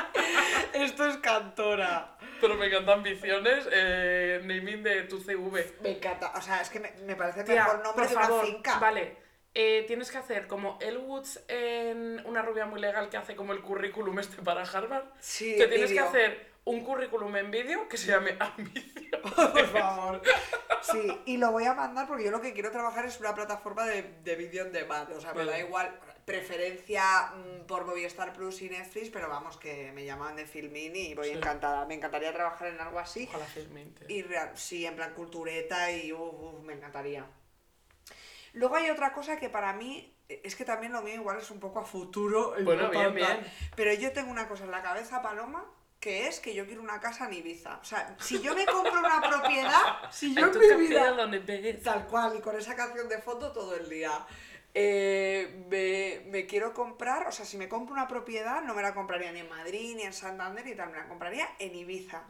[0.74, 2.16] Esto es cantora.
[2.42, 5.76] Pero me encanta ambiciones, eh, naming de tu CV.
[5.82, 6.32] Me encanta.
[6.36, 8.80] O sea, es que me, me parece Tía, mejor nombre por de favor, una finca.
[8.80, 9.18] vale.
[9.54, 13.52] eh, tienes que hacer como El Woods en una rubia muy legal que hace como
[13.52, 15.06] el currículum este para Harvard.
[15.20, 19.22] Sí, Te tienes que hacer un currículum en vídeo que se llame Ambición.
[19.36, 20.22] Por favor.
[20.82, 23.86] Sí, y lo voy a mandar porque yo lo que quiero trabajar es una plataforma
[23.86, 25.12] de, de vídeo en demand.
[25.14, 26.00] O sea, me da igual.
[26.26, 27.04] Preferencia
[27.36, 31.30] mm, por Movistar Plus y Netflix, pero vamos, que me llaman de Filmin y voy
[31.30, 31.34] Sí.
[31.34, 31.86] encantada.
[31.88, 33.28] Me encantaría trabajar en algo así.
[33.30, 33.46] Ojalá.
[34.08, 37.26] Y real- sí, en plan cultureta y uf, uf, me encantaría.
[38.54, 41.50] Luego hay otra cosa que para mí eh, es que también lo mío igual es
[41.52, 42.54] un poco a futuro.
[42.64, 43.40] Bueno, no bien, bien.
[43.76, 45.66] Pero yo tengo una cosa en la cabeza, Paloma,
[46.00, 47.80] que es que yo quiero una casa en Ibiza.
[47.82, 51.12] O sea, si yo me compro una propiedad, si yo en mi vida...
[51.12, 51.40] donde.
[51.84, 54.12] Tal cual, y con esa canción de fondo todo el día.
[54.74, 58.94] Eh, me, me quiero comprar, o sea, si me compro una propiedad, no me la
[58.94, 62.24] compraría ni en Madrid ni en Santander y tal, me la compraría en Ibiza.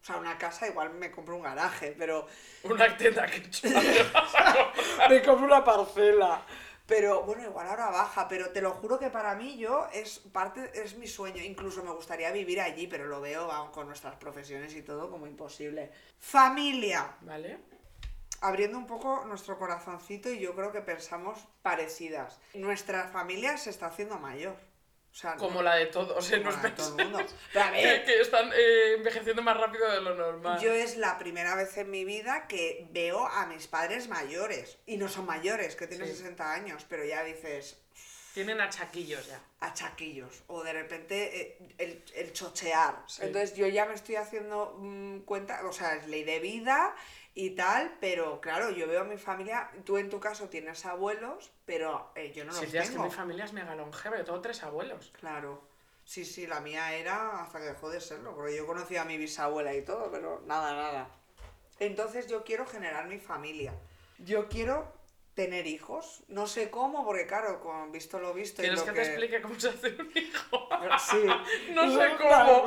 [0.00, 2.26] O sea, una casa, igual me compro un garaje, pero
[2.62, 3.42] Una teta que
[5.10, 6.42] me compro una parcela.
[6.90, 10.72] Pero bueno, igual ahora baja, pero te lo juro que para mí yo es parte,
[10.74, 11.40] es mi sueño.
[11.40, 15.28] Incluso me gustaría vivir allí, pero lo veo vamos, con nuestras profesiones y todo como
[15.28, 15.92] imposible.
[16.18, 17.16] Familia.
[17.20, 17.58] ¿Vale?
[18.42, 22.40] abriendo un poco nuestro corazoncito y yo creo que pensamos parecidas.
[22.54, 24.56] Nuestra familia se está haciendo mayor.
[25.12, 27.18] O sea, Como no- la de todos, mundo.
[27.52, 30.60] Pero a que, que están eh, envejeciendo más rápido de lo normal.
[30.60, 34.78] yo es la primera vez en mi vida que veo a mis padres mayores.
[34.86, 36.14] Y no son mayores, que tienen Sí.
[36.16, 37.76] 60 años, pero ya dices
[38.34, 39.40] Tienen achaquillos ya.
[39.58, 40.44] a chaquillos.
[40.46, 43.02] O de repente eh, el, el chochear.
[43.08, 43.22] Sí.
[43.24, 46.94] Entonces yo ya me estoy haciendo mm, cuenta, o sea, es ley de vida
[47.34, 51.50] y tal, pero claro, yo veo a mi familia, tú en tu caso tienes abuelos,
[51.64, 53.06] pero eh, yo no Sí, los tía, es que tengo.
[53.06, 55.12] mi familia es mega longeva, yo tengo tres abuelos.
[55.18, 55.62] Claro.
[56.04, 59.16] Sí, sí, la mía era hasta que dejó de serlo, porque yo conocía a mi
[59.16, 61.08] bisabuela y todo, pero nada, nada.
[61.78, 63.72] Entonces yo quiero generar mi familia.
[64.18, 64.92] Yo quiero
[65.34, 66.24] tener hijos.
[66.28, 69.40] No sé cómo, porque claro, con visto lo visto y ¿Quieres lo que te explique
[69.40, 70.68] cómo se hace un hijo?
[71.10, 71.24] Sí.
[71.72, 72.66] No sé cómo.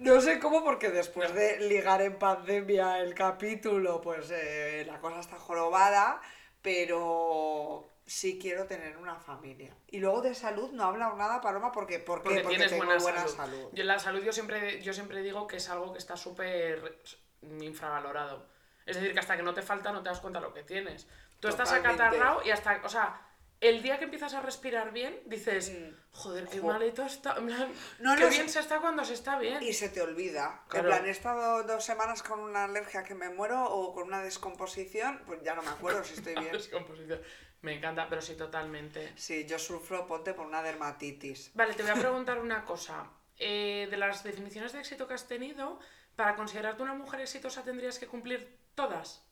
[0.00, 5.20] No sé cómo porque después de ligar en pandemia el capítulo, pues eh, la cosa
[5.20, 6.22] está jorobada,
[6.62, 9.74] pero sí quiero tener una familia.
[9.88, 12.28] Y luego de salud no he hablado nada, Paloma, porque, ¿por qué?
[12.28, 13.36] Porque, Porque tienes tengo buena, buena salud.
[13.36, 13.68] salud.
[13.72, 16.98] Yo, la salud yo siempre, yo siempre digo que es algo que está súper
[17.42, 18.46] infravalorado.
[18.86, 21.06] Es decir, que hasta que no te falta no te das cuenta lo que tienes.
[21.40, 23.20] Tú estás acatarrado y hasta, o sea,
[23.60, 25.94] el día que empiezas a respirar bien, dices, Mm.
[26.12, 26.68] joder, qué Jo.
[26.68, 27.36] malito está.
[27.36, 29.62] en plan, No, qué no, bien se- se está cuando se está bien.
[29.62, 30.62] Y se te olvida.
[30.68, 30.88] Claro.
[30.88, 34.22] En plan, he estado dos semanas con una alergia que me muero o con una
[34.22, 36.52] descomposición, pues ya no me acuerdo si estoy bien.
[36.52, 37.20] Descomposición.
[37.62, 39.12] Me encanta, pero sí, totalmente.
[39.16, 41.50] Sí, yo sufro, ponte, por una dermatitis.
[41.54, 43.06] Vale, te voy a preguntar una cosa.
[43.38, 45.78] Eh, de las definiciones de éxito que has tenido,
[46.16, 49.22] para considerarte una mujer exitosa tendrías que cumplir todas.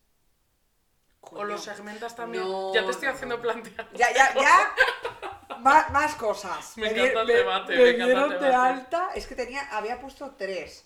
[1.20, 1.44] O Coño.
[1.44, 2.42] los segmentas también.
[2.44, 3.42] No, ya te estoy no, haciendo no.
[3.42, 3.88] plantear.
[3.92, 4.74] Ya, ya, ya.
[5.60, 6.76] Má- más cosas.
[6.78, 8.54] Me di- encanta el debate, me me encanta el dieron de debate.
[8.54, 9.08] alta.
[9.14, 10.84] Es que tenía, había puesto tres.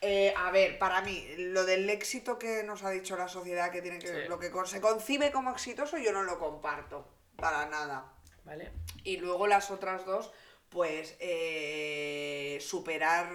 [0.00, 3.80] Eh, a ver, para mí, lo del éxito que nos ha dicho la sociedad que
[3.80, 4.28] tiene que Sí.
[4.28, 7.08] lo que con- se concibe como exitoso, yo no lo comparto.
[7.36, 8.12] Para nada.
[8.44, 8.70] ¿Vale?
[9.02, 10.30] Y luego las otras dos,
[10.68, 13.28] pues eh, superar.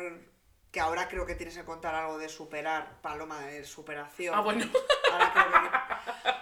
[0.72, 4.36] Que ahora creo que tienes que contar algo de superar, Paloma, de superación.
[4.36, 4.66] Ah, bueno.
[5.12, 5.79] Ahora creo que-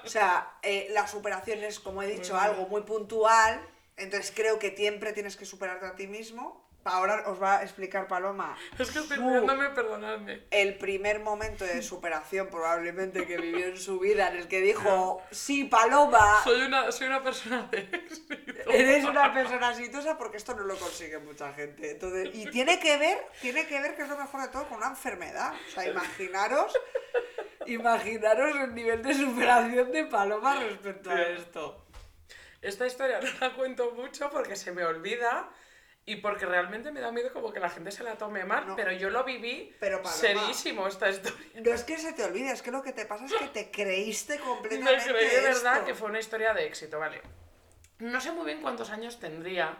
[0.03, 3.61] O sea, eh, la superación es, como he dicho, algo muy puntual.
[3.95, 6.66] Entonces creo que siempre tienes que superarte a ti mismo.
[6.87, 10.43] Ahora os va a explicar Paloma Es que estoy riéndome, perdonadme.
[10.51, 15.21] el primer momento de superación probablemente que vivió en su vida en el que dijo,
[15.31, 18.35] sí, Paloma, Soy una, soy una persona de éxito.
[18.71, 21.91] eres una persona exitosa porque esto no lo consigue mucha gente.
[21.91, 24.77] Entonces, y tiene que ver, tiene que ver que es lo mejor de todo con
[24.77, 25.53] una enfermedad.
[25.67, 26.73] O sea, imaginaros,
[27.65, 31.83] imaginaros el nivel de superación de Paloma respecto a esto.
[32.61, 35.49] Esta historia no la cuento mucho porque se me olvida
[36.07, 38.75] y porque realmente me da miedo como que la gente se la tome mal, No.
[38.77, 41.37] pero yo lo viví Pero, Paloma- serísimo esta historia.
[41.61, 43.69] No es que se te olvide, es que lo que te pasa es que te
[43.69, 47.21] creíste Me completamente creí de verdad que fue una historia de éxito, ¿vale?
[47.99, 49.77] No sé muy bien cuántos años tendría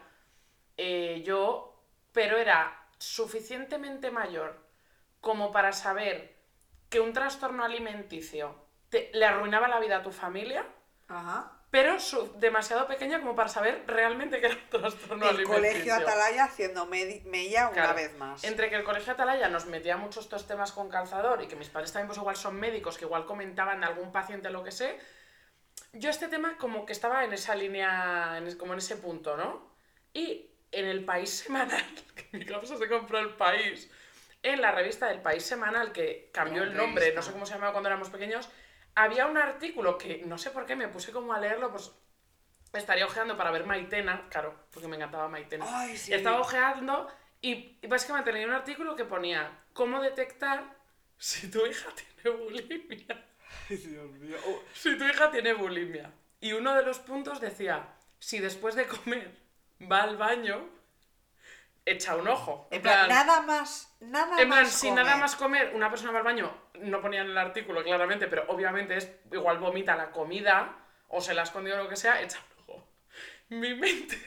[0.75, 4.65] eh, yo, pero era suficientemente mayor
[5.21, 6.35] como para saber
[6.89, 8.53] que un trastorno alimenticio
[8.89, 10.65] te- le arruinaba la vida a tu familia,
[11.07, 11.56] Ajá.
[11.69, 15.53] Pero su- demasiado pequeña como para saber realmente que era un trastorno el alimenticio.
[15.55, 18.43] colegio Atalaya haciendo mella una Claro, vez más.
[18.43, 21.69] Entre que el colegio Atalaya nos metía muchos estos temas con calzador y que mis
[21.69, 24.97] padres también pues igual son médicos, que igual comentaban de algún paciente lo que sé,
[25.93, 29.75] yo este tema como que estaba en esa línea, como en ese punto, ¿no?
[30.13, 31.83] Y en el País Semanal,
[32.15, 33.89] que mi casa se compró el País,
[34.43, 37.71] en la revista del País Semanal, que cambió el nombre, no sé cómo se llamaba
[37.73, 38.49] cuando éramos pequeños,
[38.97, 41.91] había un artículo que no sé por qué me puse como a leerlo, pues
[42.73, 45.65] estaría ojeando para ver Maitena, claro, porque me encantaba Maitena.
[45.67, 46.13] Ay, sí.
[46.13, 47.07] Estaba ojeando
[47.39, 50.75] y, y básicamente tenía un artículo que ponía cómo detectar
[51.15, 51.89] si tu hija
[52.23, 53.25] tiene bulimia.
[53.69, 54.37] Ay, Dios mío.
[54.47, 56.11] Oh, Si tu hija tiene bulimia.
[56.39, 59.31] Y uno de los puntos decía, si después de comer
[59.91, 60.67] va al baño,
[61.89, 62.67] echa un ojo.
[62.71, 64.71] En plan, nada más, nada En plan, más.
[64.71, 65.03] si comer.
[65.05, 68.45] nada más comer, una persona va al baño, no ponía en el artículo claramente, pero
[68.49, 70.77] obviamente es igual vomita la comida
[71.07, 72.87] o se la ha escondido o lo que sea, echa un ojo.
[73.49, 74.17] Mi mente,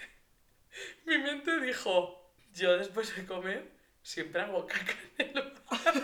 [1.04, 3.70] mi mente dijo, yo después de comer
[4.02, 6.02] siempre hago caca en el baño.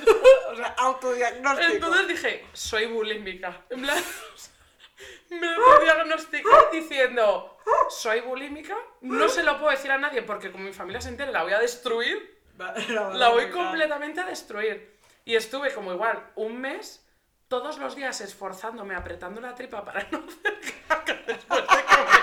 [0.51, 1.73] O sea, autodiagnóstico.
[1.73, 3.65] Entonces dije, soy bulímica.
[3.71, 3.99] En plan,
[5.31, 7.59] me lo diagnostiqué diciendo,
[7.91, 11.33] soy bulímica, no se lo puedo decir a nadie porque como mi familia se entere
[11.33, 12.37] la voy a destruir.
[13.15, 14.97] La voy completamente a destruir.
[15.27, 17.05] Y estuve como igual un mes,
[17.49, 22.21] todos los días esforzándome, apretando la tripa para no hacer caca después de comer.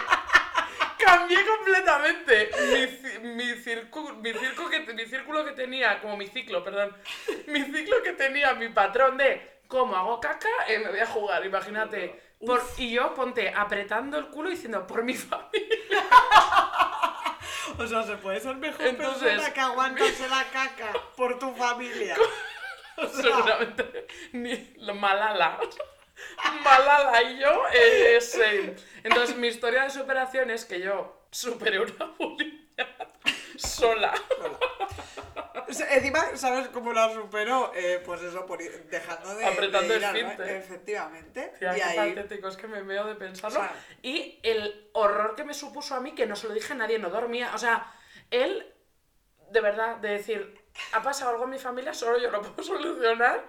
[0.98, 6.64] Cambié completamente mi, mi, circu- mi, circo que, mi círculo que tenía, como mi ciclo,
[6.64, 6.96] perdón,
[7.48, 11.46] mi ciclo que tenía mi patrón de cómo hago caca, eh, me voy a jugar,
[11.46, 12.20] imagínate.
[12.46, 15.80] Por- y yo ponte apretando el culo diciendo por mi familia.
[17.80, 22.16] O sea, se puede ser mejor Entonces, persona que aguantarse la caca por tu familia.
[23.14, 25.60] Seguramente ni la Malala.
[26.64, 28.76] Malala y yo, eh, same.
[29.04, 32.88] Entonces, mi historia de superación es que yo superé una bulimia
[33.58, 34.14] sola.
[35.66, 37.72] O sea, Encima, ¿sabes cómo la superó?
[37.74, 39.46] Eh, pues eso, por ir- dejando de.
[39.46, 40.44] Apretando de el ir baño.
[40.44, 41.54] Efectivamente.
[41.58, 42.14] Tía, y qué ahí.
[42.14, 43.60] patético, es que me veo de pensarlo.
[43.60, 43.74] O sea-
[44.04, 47.00] y el horror que me supuso a mí, que no se lo dije a nadie,
[47.00, 47.56] no dormía.
[47.56, 47.92] O sea,
[48.30, 48.72] él,
[49.50, 53.44] de verdad, de decir, ha pasado algo en mi familia, solo yo lo puedo solucionar.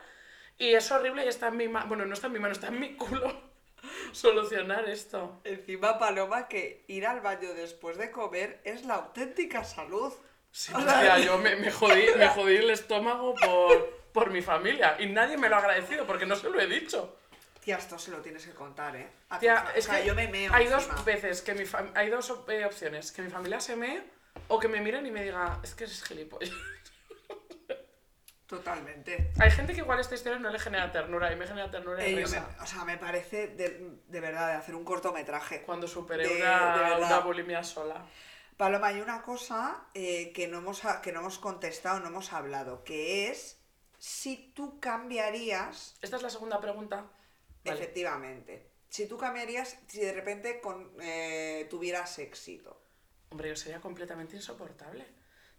[0.56, 1.88] Y es horrible y está en mi mano.
[1.88, 3.43] Bueno, no está en mi mano, está en mi culo
[4.12, 5.40] solucionar esto.
[5.44, 10.12] Encima, Paloma, que ir al baño después de comer es la auténtica salud.
[10.50, 14.96] Sí, O sea, yo me, me jodí, me jodí el estómago por, por mi familia.
[15.00, 17.16] Y nadie me lo ha agradecido porque no se lo he dicho.
[17.60, 19.08] Tía, esto se lo tienes que contar, ¿eh?
[19.30, 20.52] A Tía, es o sea, que yo me meo.
[20.54, 20.94] hay encima.
[20.94, 21.64] dos veces que mi
[21.94, 24.02] hay dos op- eh, opciones, que mi familia se mee
[24.48, 26.50] o que me miren y me diga, es que eres gilipollas.
[28.46, 29.32] Totalmente.
[29.40, 32.12] Hay gente que igual esta historia no le genera ternura y me genera ternura y
[32.12, 32.40] Eh, risa.
[32.56, 35.62] me- o sea, me parece de, de verdad de hacer un cortometraje.
[35.62, 36.98] Cuando superé de- una, de verdad.
[36.98, 38.04] una bulimia sola.
[38.56, 42.84] Paloma, hay una cosa eh, que, no hemos, que no hemos contestado, no hemos hablado,
[42.84, 43.58] que es
[43.98, 47.06] si tú cambiarías, Esta es la segunda pregunta.
[47.64, 47.80] Vale.
[47.80, 52.78] efectivamente, si tú cambiarías, si de repente con, eh, tuvieras éxito.
[53.30, 55.06] Hombre, yo sería completamente insoportable.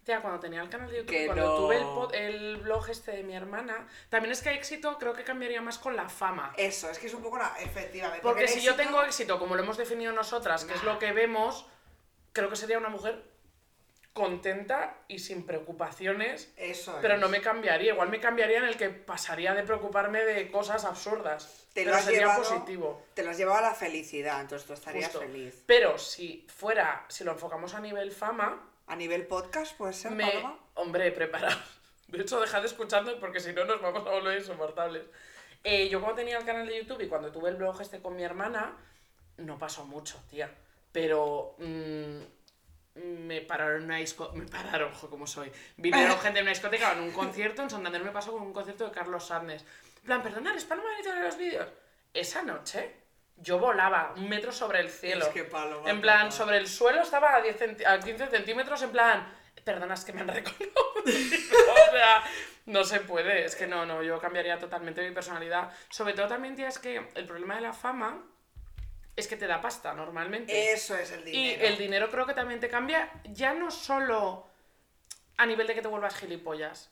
[0.06, 1.56] Tía, cuando tenía el canal de YouTube, Que cuando no.
[1.58, 5.24] tuve el, pod- el blog este de mi hermana, también es que éxito creo que
[5.24, 6.54] cambiaría más con la fama.
[6.58, 8.22] Eso, es que es un poco la, efectivamente.
[8.22, 11.66] Porque si yo tengo éxito, como lo hemos definido nosotras, que es lo que vemos,
[12.34, 13.24] creo que sería una mujer
[14.14, 17.20] contenta y sin preocupaciones, Eso pero es.
[17.20, 17.92] no me cambiaría.
[17.94, 21.66] Igual me cambiaría en el que pasaría de preocuparme de cosas absurdas.
[21.74, 23.06] Te lo pero has sería llevado- positivo.
[23.16, 25.20] Te las llevaba a la felicidad, entonces tú estarías Justo.
[25.22, 25.64] feliz.
[25.66, 30.26] Pero si fuera, si lo enfocamos a nivel fama, A nivel podcast, puede ser, me...
[30.26, 30.60] Paloma.
[30.76, 31.82] Hombre, preparados.
[32.08, 35.04] De hecho, dejad de escucharnos porque si no nos vamos a volver insoportables.
[35.64, 38.16] Eh, yo cuando tenía el canal de YouTube y cuando tuve el blog este con
[38.16, 38.78] mi hermana,
[39.38, 40.52] no pasó mucho, tía.
[40.92, 42.20] Pero mm,
[43.26, 45.52] me pararon una discoteca, me pararon, ojo, como soy.
[45.78, 48.86] Vinieron gente en una discoteca, en un concierto, en Santander me pasó con un concierto
[48.86, 49.30] de Carlos.
[49.32, 49.60] En
[50.04, 51.68] plan, perdona, ¿es Paloma de los vídeos?
[52.14, 53.05] Esa noche
[53.38, 55.26] yo volaba un metro sobre el cielo.
[55.26, 58.82] Es que Paloma, En plan, sobre el suelo estaba a, 10 centi- a 15 centímetros,
[58.82, 59.34] en plan,
[59.64, 60.72] perdona, es que me han reconocido.
[61.04, 62.24] o sea,
[62.66, 63.46] no se puede.
[63.46, 65.72] Es que no, no, yo cambiaría totalmente mi personalidad.
[65.90, 68.24] Sobre todo también, tía, es que el problema de la fama
[69.16, 70.72] es que te da pasta normalmente.
[70.74, 71.66] Eso es el y dinero.
[71.68, 74.48] el dinero creo que también te cambia, ya no solo
[75.38, 76.92] a nivel de que te vuelvas gilipollas.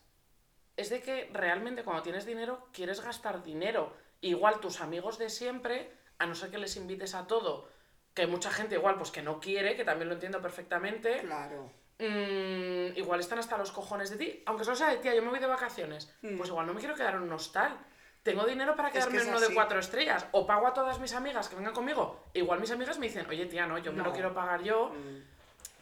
[0.76, 3.96] Es de que realmente cuando tienes dinero quieres gastar dinero.
[4.20, 5.92] Igual tus amigos de siempre,
[6.24, 7.68] a no ser que les invites a todo,
[8.12, 11.20] que mucha gente igual pues que no quiere, que también lo entiendo perfectamente.
[11.20, 11.70] Claro.
[11.98, 15.30] Mm, igual están hasta los cojones de ti, aunque solo sea de tía, yo me
[15.30, 16.36] voy de vacaciones, Mm.
[16.36, 17.76] pues igual no me quiero quedar en un hostal.
[18.22, 20.26] Tengo dinero para que quedarme en uno de cuatro estrellas.
[20.32, 22.24] O pago a todas mis amigas que vengan conmigo.
[22.32, 24.12] Igual mis amigas me dicen, oye tía, no, yo me lo No.
[24.12, 24.88] quiero pagar yo.
[24.88, 25.22] Mm.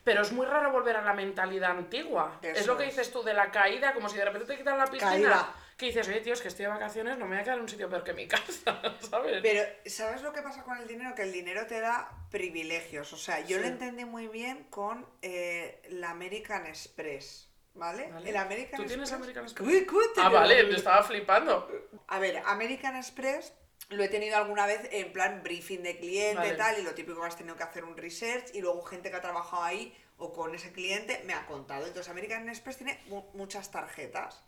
[0.03, 2.39] Pero es muy raro volver a la mentalidad antigua.
[2.43, 2.91] Eso es lo que es.
[2.91, 5.11] dices tú de la caída, como si de repente te quitan la piscina.
[5.13, 5.55] Caída.
[5.83, 7.63] Que dices, oye tío, es que estoy de vacaciones, no me voy a quedar en
[7.63, 8.81] un sitio peor que mi casa,
[9.11, 9.41] ¿sabes?
[9.43, 11.13] Pero, ¿sabes lo que pasa con el dinero?
[11.17, 13.13] Que el dinero te da privilegios.
[13.13, 13.63] O sea, yo Sí.
[13.63, 17.49] lo entendí muy bien con eh, la American Express.
[17.75, 18.13] ¿Vale?
[18.13, 18.31] Vale.
[18.31, 19.69] El American ¿Tú tienes Express- American Express?
[19.69, 19.87] Uy.
[20.19, 21.69] Ah, vale, te estaba flipando.
[22.07, 23.53] A ver, American Express
[23.89, 26.55] lo he tenido alguna vez en plan briefing de cliente Vale.
[26.55, 29.11] y tal, y lo típico que has tenido que hacer un research y luego gente
[29.11, 31.87] que ha trabajado ahí o con ese cliente me ha contado.
[31.87, 34.45] Entonces American Express tiene mu- muchas tarjetas.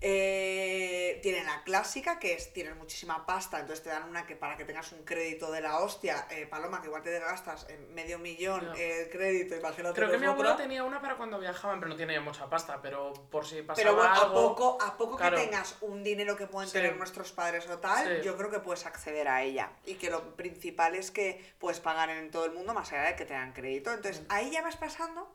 [0.00, 4.56] Eh, tiene la clásica, que es, tienen muchísima pasta, entonces te dan una que para
[4.56, 8.18] que tengas un crédito de la hostia, eh, Paloma, que igual te gastas en medio
[8.18, 9.94] millón eh, crédito, imagínate.
[9.94, 13.12] Creo que mi abuelo tenía una para cuando viajaban, pero no tenía mucha pasta, pero
[13.30, 14.34] por si pasaba Pero bueno, a algo...
[14.34, 15.36] poco, a poco Claro.
[15.36, 16.74] que tengas un dinero que pueden Sí.
[16.74, 18.22] tener nuestros padres o tal, Sí.
[18.24, 19.70] yo creo que puedes acceder a ella.
[19.86, 23.16] Y que lo principal es que puedes pagar en todo el mundo más allá de
[23.16, 23.92] que te dan crédito.
[23.92, 24.26] Entonces, Mm.
[24.28, 25.34] ahí ya vas pasando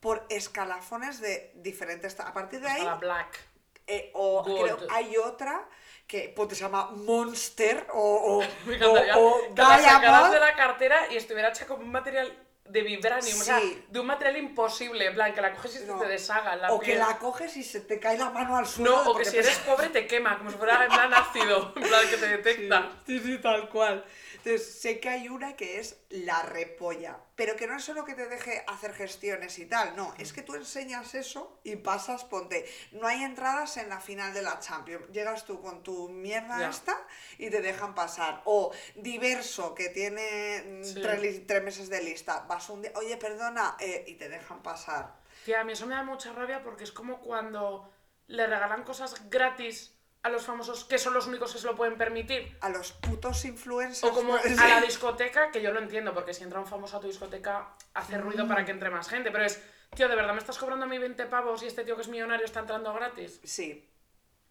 [0.00, 2.18] por escalafones de diferentes...
[2.20, 3.38] A partir de Hasta ahí, la Black.
[3.86, 4.62] Eh, o Gold.
[4.62, 5.64] creo hay otra
[6.06, 10.40] que pues, se llama Monster o, o, Me encantaría o- o que la sacaras de
[10.40, 12.32] la cartera y estuviera hecha con un material
[12.64, 13.84] de vibranium, o sea, Sí.
[13.88, 15.98] de un material imposible, en plan, que la coges y No.
[16.00, 16.98] te deshaga la O que piel.
[16.98, 19.04] la coges y se te cae la mano al suelo.
[19.04, 21.82] No, o que si eres pobre te quema, como si fuera en plan ácido, en
[21.84, 22.90] plan que te detecta.
[23.06, 24.04] Sí, sí, tal cual.
[24.46, 28.14] Entonces, sé que hay una que es la repolla, pero que no es solo que
[28.14, 32.64] te deje hacer gestiones y tal, no, es que tú enseñas eso y pasas, ponte,
[32.92, 36.96] no hay entradas en la final de la Champions, llegas tú con tu mierda esta
[37.38, 38.42] y te dejan pasar.
[38.44, 41.02] O diverso, que tiene mm, Sí.
[41.02, 44.62] tres, li- tres meses de lista, vas un día, oye, perdona, eh, y te dejan
[44.62, 45.12] pasar.
[45.44, 47.92] Tía, a mí eso me da mucha rabia porque es como cuando
[48.28, 49.95] le regalan cosas gratis
[50.26, 52.56] a los famosos que son los únicos que se lo pueden permitir.
[52.60, 54.04] A los putos influencers.
[54.04, 56.96] O como pues, a la discoteca, que yo lo entiendo, porque si entra un famoso
[56.96, 59.30] a tu discoteca, hace ruido para que entre más gente.
[59.30, 59.60] Pero es,
[59.94, 62.08] tío, ¿de verdad me estás cobrando a mí 20 pavos y este tío que es
[62.08, 63.40] millonario está entrando gratis?
[63.44, 63.88] Sí,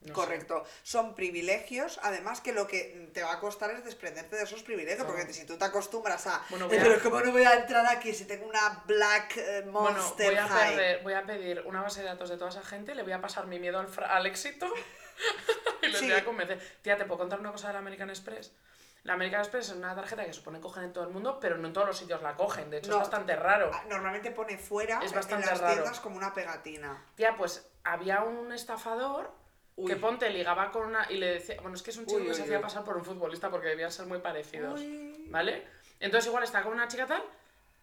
[0.02, 0.14] No sé.
[0.14, 0.64] Correcto.
[0.84, 5.04] Son privilegios, además que lo que te va a costar es desprenderte de esos privilegios,
[5.06, 5.18] Claro.
[5.18, 6.44] porque si tú te acostumbras a...
[6.52, 9.38] Bueno, "Eh, voy a- pero ¿cómo no voy a entrar aquí si tengo una Black
[9.38, 12.52] eh, Bueno, Monster voy a, perder- voy a pedir una base de datos de toda
[12.52, 14.72] esa gente, le voy a pasar mi miedo al, fra- al éxito
[15.82, 16.06] y les Sí.
[16.08, 16.60] voy a convencer.
[16.82, 18.52] Tía, ¿te puedo contar una cosa de la American Express?
[19.04, 21.68] La American Express es una tarjeta que supone cogen en todo el mundo, pero no
[21.68, 22.72] en todos los sitios la cogen.
[22.72, 22.96] De hecho, No.
[22.96, 23.70] es bastante raro.
[23.74, 25.74] Ah, Normalmente pone fuera Es en bastante las raro.
[25.76, 27.04] tiendas como una pegatina.
[27.16, 29.32] Tía, pues había un estafador
[29.76, 29.92] Uy.
[29.92, 31.06] que ponte ligaba con una.
[31.12, 31.58] y le decía.
[31.62, 32.64] Bueno, es que es un chico Uy, que se uy, hacía uy.
[32.64, 34.82] pasar por un futbolista porque debían ser muy parecidos.
[35.30, 35.68] ¿Vale?
[36.00, 37.24] Entonces, igual está con una chica tal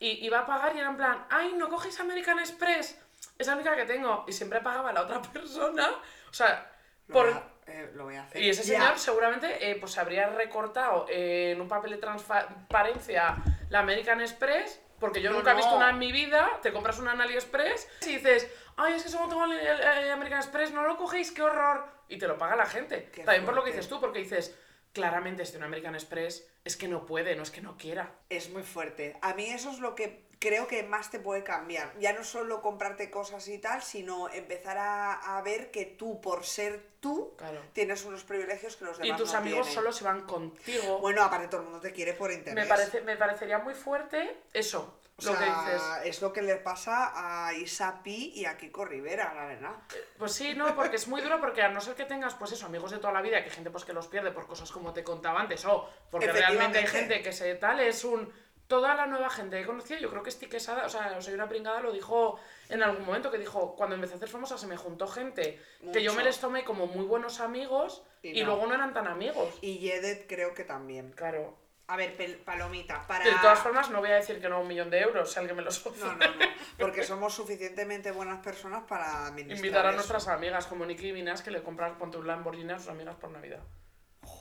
[0.01, 2.99] y iba a pagar y era en plan, ¡ay, no cogéis American Express!
[3.39, 4.25] Es la única que tengo.
[4.27, 5.89] Y siempre pagaba la otra persona.
[6.29, 6.69] O sea,
[7.09, 7.27] Lo, por.
[7.27, 8.43] voy, a, eh, lo voy a hacer.
[8.43, 13.37] Y ese señor seguramente eh, pues habría recortado eh, en un papel de transparencia
[13.71, 16.99] la American Express, porque yo No, nunca he visto una en mi vida, te compras
[16.99, 20.73] una en AliExpress y dices, ay, es que solo tengo el, el- el American Express,
[20.73, 21.87] no lo cogéis, qué horror.
[22.09, 23.09] Y te lo paga la gente.
[23.13, 24.57] Qué También por lo que dices tú, porque dices,
[24.93, 28.13] claramente este un American Express es que no puede, no es que no quiera.
[28.29, 29.17] Es muy fuerte.
[29.23, 31.97] A mí eso es lo que creo que más te puede cambiar.
[32.01, 36.45] Ya no solo comprarte cosas y tal, sino empezar a, a ver que tú, por
[36.45, 37.61] ser tú, Claro.
[37.73, 39.75] tienes unos privilegios que los Y demás tus no amigos tienen.
[39.75, 40.99] solo se van contigo.
[40.99, 42.65] Bueno, aparte todo el mundo te quiere por internet.
[42.65, 45.83] me, parece, me parecería muy fuerte eso, O lo que dices.
[46.07, 47.13] es lo que le pasa
[47.47, 49.75] a Isapi y a Kiko Rivera, la verdad.
[50.19, 52.67] Pues sí, no, porque es muy duro porque a no ser que tengas, pues eso,
[52.67, 54.93] amigos de toda la vida, que hay gente pues que los pierde por cosas como
[54.93, 58.43] te contaba antes, o porque realmente hay gente que se tal, es un...
[58.73, 61.35] Toda la nueva gente que he conocido, yo creo que Sti Quesada, o sea, soy
[61.35, 64.67] una pringada, lo dijo en algún momento, que dijo, cuando empecé a hacer famosa se
[64.67, 65.61] me juntó gente
[65.93, 66.23] que yo Mucho.
[66.23, 68.47] me les tomé como muy buenos amigos Y y, no.
[68.47, 69.59] luego no eran tan amigos.
[69.61, 71.13] Y Yedet creo que también.
[71.13, 71.55] Claro.
[71.89, 72.17] A ver,
[72.47, 73.27] Palomita, para...
[73.27, 75.55] De todas formas, no voy a decir que no un millón de euros, si alguien
[75.55, 76.07] me los ofrece.
[76.07, 76.47] No, no, no.
[76.79, 79.97] Porque somos suficientemente buenas personas para Invitar a eso.
[79.97, 83.31] nuestras amigas, como Nicki Minaj, que le compran ponte un Lamborghini a sus amigas por
[83.31, 83.61] Navidad.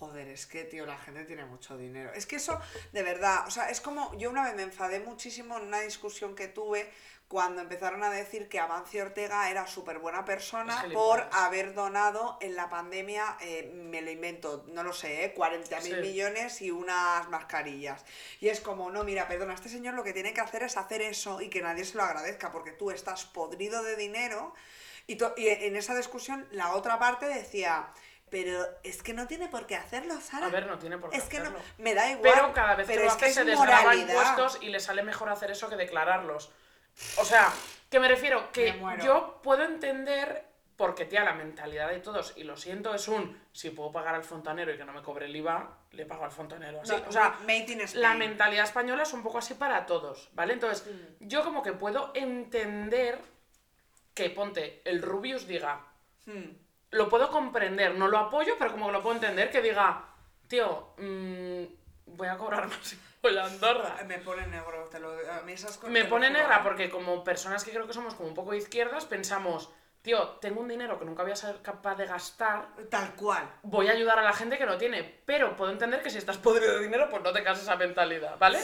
[0.02, 2.12] Joder, es que, tío, la gente tiene mucho dinero.
[2.16, 2.60] Es que eso,
[2.92, 6.34] de verdad, o sea, es como, yo una vez me enfadé muchísimo en una discusión
[6.34, 6.92] que tuve
[7.28, 12.40] cuando empezaron a decir que Amancio Ortega era súper buena persona Es por haber donado
[12.42, 15.34] en la pandemia, eh, me lo invento, no lo sé, ¿eh?
[15.36, 16.02] 40 mil Sí.
[16.02, 18.04] millones y unas mascarillas.
[18.40, 21.04] Y es como, no, mira, perdona, este señor lo que tiene que hacer es hacer
[21.04, 24.56] eso y que nadie se lo agradezca porque tú estás podrido de dinero.
[25.06, 27.92] Y en esa discusión la otra parte decía,
[28.32, 30.48] pero es que no tiene por qué hacerlo, Sara.
[30.48, 31.60] A ver, no tiene por qué es que no, hacerlo.
[31.78, 32.32] me da igual.
[32.34, 35.04] Pero cada vez pero que lo es hace es se desgraba impuestos y le sale
[35.04, 36.50] mejor hacer eso que declararlos.
[37.18, 37.52] O sea,
[37.90, 40.46] que me refiero que Me yo puedo entender,
[40.78, 44.24] porque tía, la mentalidad de todos, y lo siento, es un si puedo pagar al
[44.24, 46.82] fontanero y que no me cobre el IVA, le pago al fontanero.
[46.82, 46.92] Así.
[46.94, 47.38] No, o sea,
[47.96, 50.54] la mentalidad española es un poco así para todos, ¿vale?
[50.54, 51.28] Entonces, Mm.
[51.28, 53.20] yo como que puedo entender
[54.14, 55.82] que ponte, el Rubius diga,
[56.26, 56.52] Hmm.
[56.92, 60.04] Lo puedo comprender, no lo apoyo, pero como que lo puedo entender, que diga,
[60.48, 61.64] tío, mm,
[62.08, 63.98] voy a cobrar más y me voy a Andorra.
[64.06, 65.92] Me pone negro, te lo a mí esas cosas.
[65.92, 69.06] Me pone negra porque como personas que creo que somos como un poco de izquierdas,
[69.06, 69.70] pensamos,
[70.02, 73.50] tío, tengo un dinero que nunca voy a ser capaz de gastar, Tal cual.
[73.64, 76.38] voy a ayudar a la gente que lo tiene, pero puedo entender que si estás
[76.38, 78.60] podrido de dinero, pues no te cases esa mentalidad, ¿vale?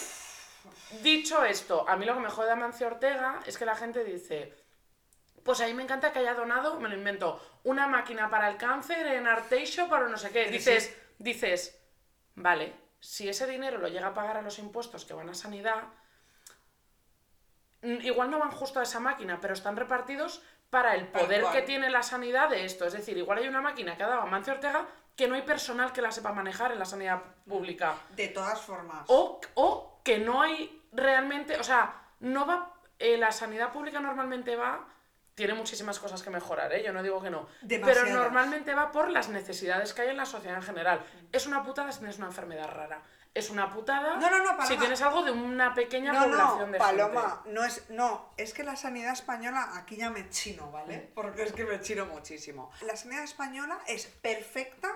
[1.01, 4.03] Dicho esto, a mí lo que me jode de Amancio Ortega es que la gente
[4.03, 4.53] dice,
[5.47, 8.57] pues a mí me encanta que haya donado, me lo invento, una máquina para el
[8.57, 10.49] cáncer en Arteixo para no sé qué.
[10.49, 10.93] Dices, sí.
[11.17, 11.81] dices,
[12.35, 15.85] vale, si ese dinero lo llega a pagar a los impuestos que van a sanidad,
[17.81, 21.61] mm, igual no van justo a esa máquina, pero están repartidos para el poder que
[21.61, 22.85] tiene la sanidad de esto.
[22.85, 24.85] Es decir, igual hay una máquina que ha dado Amancio Ortega
[25.15, 27.95] que no hay personal que la sepa manejar en la sanidad pública.
[28.15, 29.05] De todas formas.
[29.07, 34.55] O, o que no hay realmente, o sea, no va, eh, la sanidad pública normalmente
[34.55, 34.85] va,
[35.38, 36.83] tiene muchísimas cosas que mejorar, ¿eh?
[36.83, 38.05] yo no digo que no, Demasiadas.
[38.09, 41.05] pero normalmente va por las necesidades que hay en la sociedad en general.
[41.31, 43.03] Es una putada si tienes una enfermedad rara.
[43.35, 46.71] Es una putada No, no, no, si tienes algo de una pequeña No, población no,
[46.71, 47.51] de Paloma, gente.
[47.53, 50.71] no es, no, es que la sanidad española, aquí ya me chino, Mm.
[50.71, 51.11] ¿vale?
[51.13, 52.71] Porque es que me chino muchísimo.
[52.81, 54.89] La sanidad española es perfecta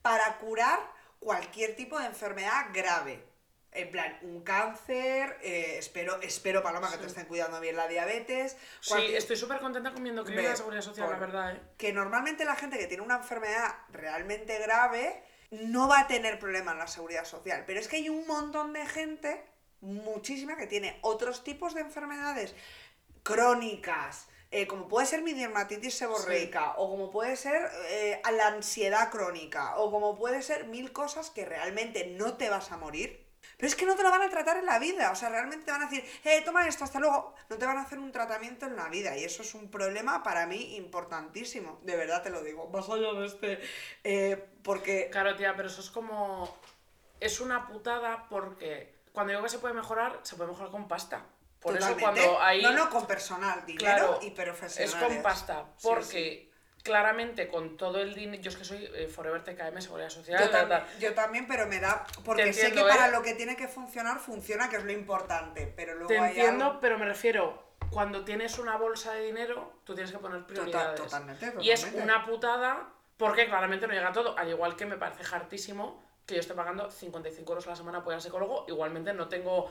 [0.00, 0.78] para curar
[1.18, 3.31] cualquier tipo de enfermedad grave.
[3.74, 8.56] En plan, un cáncer, eh, espero, espero, Paloma, que te estén cuidando bien la diabetes.
[8.80, 11.60] Sí, estoy súper contenta con viendo que Ve, la seguridad social, la verdad, ¿eh?
[11.78, 16.72] que normalmente la gente que tiene una enfermedad realmente grave no va a tener problema
[16.72, 17.64] en la seguridad social.
[17.66, 19.42] Pero es que hay un montón de gente,
[19.80, 22.54] muchísima, que tiene otros tipos de enfermedades
[23.22, 29.10] crónicas, eh, como puede ser mi dermatitis seborreica, o como puede ser eh, la ansiedad
[29.10, 33.21] crónica, o como puede ser mil cosas que realmente no te vas a morir.
[33.62, 35.64] Pero es que no te lo van a tratar en la vida, o sea, realmente
[35.64, 37.32] te van a decir, eh, toma esto, hasta luego.
[37.48, 40.24] No te van a hacer un tratamiento en la vida y eso es un problema
[40.24, 43.60] para mí importantísimo, de verdad te lo digo, más allá de este,
[44.02, 45.10] eh, porque...
[45.12, 46.58] Claro, tía, pero eso es como.
[47.20, 51.24] Es una putada porque cuando digo que se puede mejorar, se puede mejorar con pasta.
[51.60, 52.62] Por eso cuando hay.
[52.62, 55.08] No, no, con personal, dinero Claro, y es profesionales.
[55.08, 55.66] con pasta.
[55.76, 56.51] Sí, Porque
[56.82, 58.42] claramente con todo el dinero.
[58.42, 60.40] Yo es que soy eh, Forever TKM, Seguridad Social.
[60.42, 60.98] Yo, tal, tam- tal.
[60.98, 62.04] yo también, pero me da...
[62.24, 63.10] Porque sé que para ¿eh?
[63.12, 66.64] lo que tiene que funcionar, funciona, que es lo importante, pero luego Te hay entiendo,
[66.66, 67.70] algo- pero me refiero.
[67.90, 71.00] Cuando tienes una bolsa de dinero, tú tienes que poner prioridades.
[71.00, 74.36] totalmente, Y es una putada porque claramente no llega a todo.
[74.38, 78.02] Al igual que me parece hartísimo que yo esté pagando 55 euros a la semana
[78.04, 78.64] por ir al psicólogo.
[78.68, 79.68] Igualmente no tengo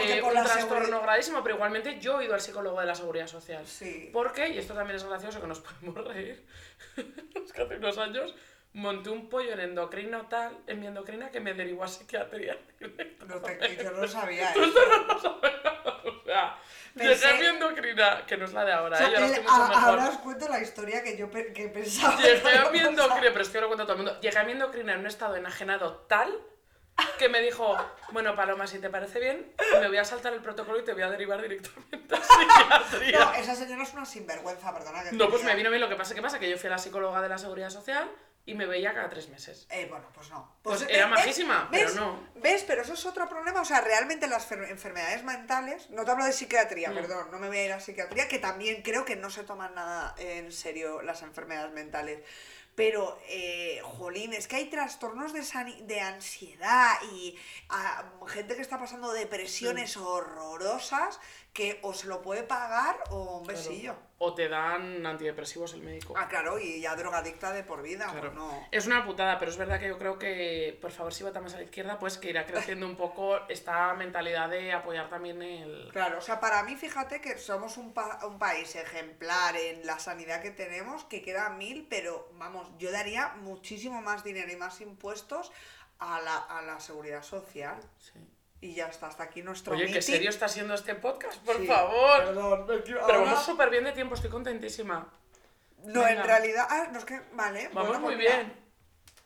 [0.00, 2.94] eh, por un trastorno seguridad- gravísimo, pero igualmente yo he ido al psicólogo de la
[2.94, 3.66] seguridad social.
[3.66, 4.08] Sí.
[4.12, 6.44] Porque, y esto también es gracioso que nos podemos reír,
[6.96, 8.34] es que hace unos años
[8.72, 12.56] monté un pollo en endocrino tal, en mi endocrina, que me derivó a psiquiatría.
[13.26, 14.52] No te- yo no sabía.
[14.54, 14.66] Tú ¿eh?
[14.66, 15.52] esto no lo sabes.
[16.04, 16.56] O sea,
[16.94, 19.10] Pensé- llegué a mi endocrina, que no es la de ahora, O sea, ¿eh?
[19.10, 19.84] yo ahora el- estoy mucho a- mejor.
[19.84, 22.16] ahora os cuento la historia que yo pe- que pensaba.
[22.16, 24.20] Llegué que a mi endocrina, pero es que lo cuento a todo el mundo.
[24.20, 26.36] Llegué a mi endocrina en un estado enajenado tal
[27.18, 27.76] que me dijo,
[28.12, 31.02] bueno, Paloma, si te parece bien, me voy a saltar el protocolo y te voy
[31.02, 33.18] a derivar directamente a psiquiatría.
[33.24, 35.80] No, esa señora es una sinvergüenza, perdona que No, pues me vino bien.
[35.80, 36.38] Lo que pasa, ¿qué pasa?
[36.38, 38.10] Que yo fui a la psicóloga de la Seguridad Social
[38.46, 39.66] y me veía cada tres meses.
[39.70, 40.56] Eh, bueno, pues no.
[40.62, 41.14] Pues eh, era ¿ves?
[41.20, 42.28] majísima, pero no.
[42.36, 42.64] ¿Ves?
[42.66, 43.60] Pero eso es otro problema.
[43.60, 46.94] O sea, realmente las fer- enfermedades mentales, no te hablo de psiquiatría, Mm.
[46.94, 49.74] perdón, no me voy a ir a psiquiatría, que también creo que no se toman
[49.74, 52.20] nada en serio las enfermedades mentales.
[52.76, 55.42] Pero, eh, jolín, es que hay trastornos de,
[55.82, 57.36] de ansiedad y
[57.68, 60.02] ah, gente que está pasando depresiones Mm.
[60.06, 61.20] horrorosas
[61.52, 63.96] que o se lo puede pagar o un besillo.
[64.18, 66.14] O te dan antidepresivos el médico.
[66.16, 68.20] Ah, claro, y ya drogadicta de por vida, Claro.
[68.20, 68.68] pues no.
[68.70, 71.54] Es una putada, pero es verdad que yo creo que, por favor, si vota más
[71.54, 75.88] a la izquierda, pues que irá creciendo un poco esta mentalidad de apoyar también el...
[75.92, 79.98] Claro, o sea, para mí, fíjate que somos un, pa- un país ejemplar en la
[79.98, 84.80] sanidad que tenemos, que queda mil, pero vamos, yo daría muchísimo más dinero y más
[84.82, 85.50] impuestos
[85.98, 87.80] a la, a la seguridad social.
[87.98, 88.20] Sí.
[88.62, 90.12] Y ya está, hasta aquí nuestro Oye, qué meeting.
[90.12, 92.24] serio está siendo este podcast, por Sí, favor.
[92.26, 95.10] Perdón, me quiero- Pero ahora- vamos súper bien de tiempo, estoy contentísima.
[95.84, 96.10] No, Venga.
[96.20, 96.66] en realidad.
[96.68, 97.24] Ah, nos quedan.
[97.32, 97.68] Vale.
[97.68, 98.52] Vamos bueno, muy pues mira, bien.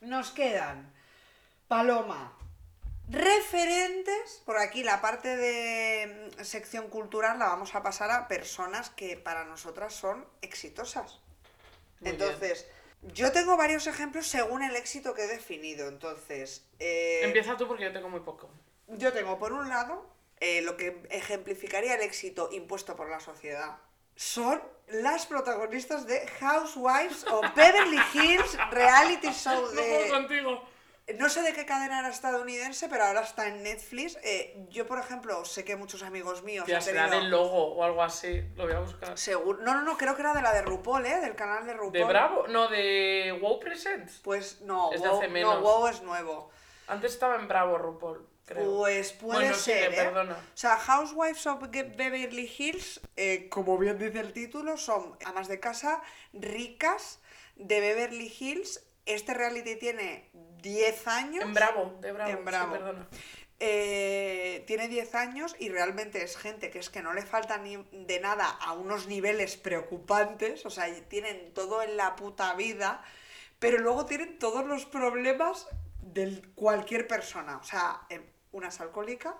[0.01, 0.93] Nos quedan.
[1.67, 2.31] Paloma.
[3.09, 4.41] Referentes.
[4.45, 9.17] Por aquí la parte de mm, sección cultural la vamos a pasar a personas que
[9.17, 11.19] para nosotras son exitosas.
[11.99, 12.67] Muy Entonces,
[13.13, 15.87] Yo tengo varios ejemplos según el éxito que he definido.
[15.89, 18.49] Entonces, eh, Empieza tú porque yo tengo muy poco.
[18.87, 20.05] Yo tengo por un lado
[20.39, 23.77] eh, lo que ejemplificaría el éxito impuesto por la sociedad.
[24.15, 30.09] Son las protagonistas de Housewives o Beverly Hills Reality Show No puedo de...
[30.09, 30.75] contigo.
[31.19, 34.17] No sé de qué cadena era estadounidense, pero ahora está en Netflix.
[34.23, 37.21] Eh, yo, por ejemplo, sé que muchos amigos míos Ya será tenido...
[37.21, 38.41] del logo o algo así.
[38.55, 39.15] Lo voy a buscar.
[39.15, 39.59] Seguro...
[39.61, 41.19] No, no, no, creo que era de la de RuPaul, ¿eh?
[41.19, 41.91] Del canal de RuPaul.
[41.93, 42.47] ¿De Bravo?
[42.47, 44.19] No, de WoW Presents.
[44.23, 45.61] Pues no, Es de WoW, hace no, menos.
[45.61, 46.49] WoW es nuevo.
[46.87, 48.77] Antes estaba en Bravo, RuPaul, creo.
[48.77, 49.95] Pues puede Bueno, ser, ¿eh?
[49.95, 50.33] perdona.
[50.33, 55.59] O sea, Housewives of Beverly Hills, eh, como bien dice el título, son amas de
[55.59, 56.01] casa
[56.33, 57.19] ricas
[57.55, 58.83] de Beverly Hills.
[59.05, 60.29] Este reality tiene
[60.61, 61.43] 10 años.
[61.43, 62.31] En Bravo, de Bravo.
[62.31, 62.71] En sí, Bravo.
[62.71, 63.07] perdona.
[63.59, 67.77] Eh, tiene 10 años y realmente es gente que es que no le falta ni
[67.91, 73.01] de nada a unos niveles preocupantes, o sea, tienen todo en la puta vida,
[73.59, 75.67] pero luego tienen todos los problemas
[76.01, 78.21] de cualquier persona, o sea, eh,
[78.55, 79.35] una es alcohólica,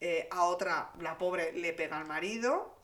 [0.00, 2.74] eh, a otra, la pobre, le pega al marido,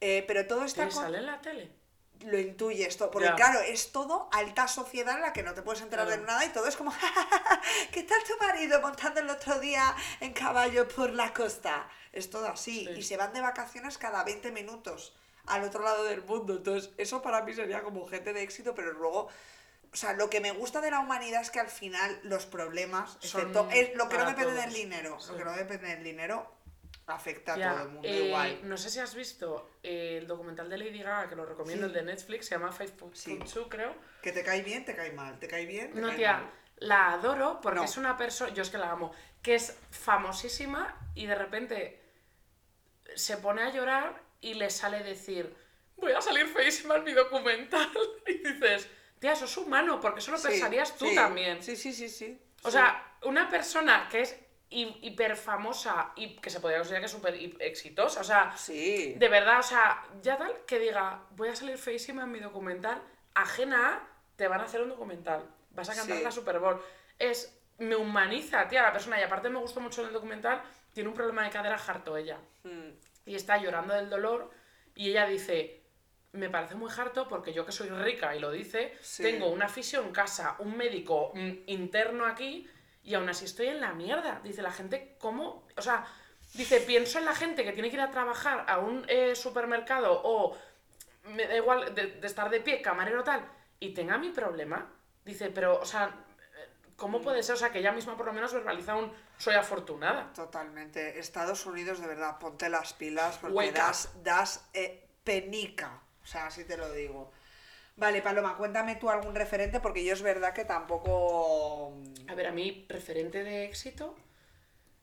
[0.00, 0.86] eh, pero todo está...
[0.88, 1.82] ¿Te con- sale en la tele?
[2.26, 3.34] lo intuyes todo, porque Ya.
[3.34, 6.20] claro, es todo alta sociedad en la que no te puedes enterar Claro.
[6.20, 6.92] de nada y todo es como,
[7.92, 11.88] ¿qué tal tu marido montando el otro día en caballo por la costa?
[12.12, 13.00] Es todo así, Sí.
[13.00, 17.22] y se van de vacaciones cada 20 minutos al otro lado del mundo, entonces eso
[17.22, 19.28] para mí sería como gente de éxito, pero luego...
[19.92, 23.18] O sea, lo que me gusta de la humanidad es que al final los problemas,
[23.20, 25.32] Son excepto es lo que no depende del dinero, Sí.
[25.32, 26.50] lo que no depende del dinero
[27.06, 28.60] afecta a todo el mundo eh, igual.
[28.68, 31.90] No sé si has visto eh, el documental de Lady Gaga, que lo recomiendo, Sí.
[31.90, 33.38] el de Netflix, se llama Five Foot Sí.
[33.52, 33.94] Two, creo.
[34.22, 36.50] Que te cae bien, te cae mal, te cae bien, te No, cae tía, mal.
[36.78, 37.84] la adoro porque No.
[37.84, 39.12] es una persona, yo es que la amo,
[39.42, 42.00] que es famosísima y de repente
[43.14, 45.54] se pone a llorar y le sale decir,
[45.96, 47.90] voy a salir feísima en mi documental.
[48.26, 48.88] Y dices,
[49.22, 51.62] tía, eso es humano, porque eso lo Sí, pensarías tú sí, también.
[51.62, 52.38] Sí, sí, sí, sí.
[52.64, 52.72] O Sí.
[52.72, 54.36] sea, una persona que es
[54.68, 59.14] hi- hiper famosa y que se podría considerar que es súper exitosa, o sea, Sí.
[59.16, 63.00] de verdad, o sea, ya tal que diga, voy a salir feísima en mi documental,
[63.34, 66.82] ajena a, te van a hacer un documental, vas a cantar la Super Bowl.
[67.18, 70.60] Es, me humaniza, tía, la persona, y aparte me gustó mucho en el documental,
[70.92, 72.90] tiene un problema de cadera harto ella, Mm,
[73.26, 74.50] y está llorando del dolor,
[74.96, 75.81] y ella dice,
[76.32, 79.22] me parece muy harto porque yo que soy rica, y lo dice, Sí.
[79.22, 82.68] tengo una fisio en casa, un médico mm, interno aquí,
[83.04, 84.40] y aún así estoy en la mierda.
[84.42, 85.66] Dice la gente, ¿cómo?
[85.76, 86.06] O sea,
[86.54, 90.20] dice, pienso en la gente que tiene que ir a trabajar a un eh, supermercado
[90.24, 90.56] o
[91.24, 93.44] me da igual de, de estar de pie, camarero tal,
[93.80, 94.90] y tenga mi problema.
[95.24, 96.14] Dice, pero, o sea,
[96.96, 97.22] ¿cómo Mm.
[97.22, 97.54] puede ser?
[97.56, 100.32] O sea, que ella misma por lo menos verbaliza un soy afortunada.
[100.32, 101.18] Totalmente.
[101.18, 106.00] Estados Unidos, de verdad, ponte las pilas porque das, das eh, penica.
[106.22, 107.32] O sea, así te lo digo.
[107.96, 111.94] Vale, Paloma, cuéntame tú algún referente porque yo es verdad que tampoco...
[112.28, 114.16] A ver, a mí, referente de éxito,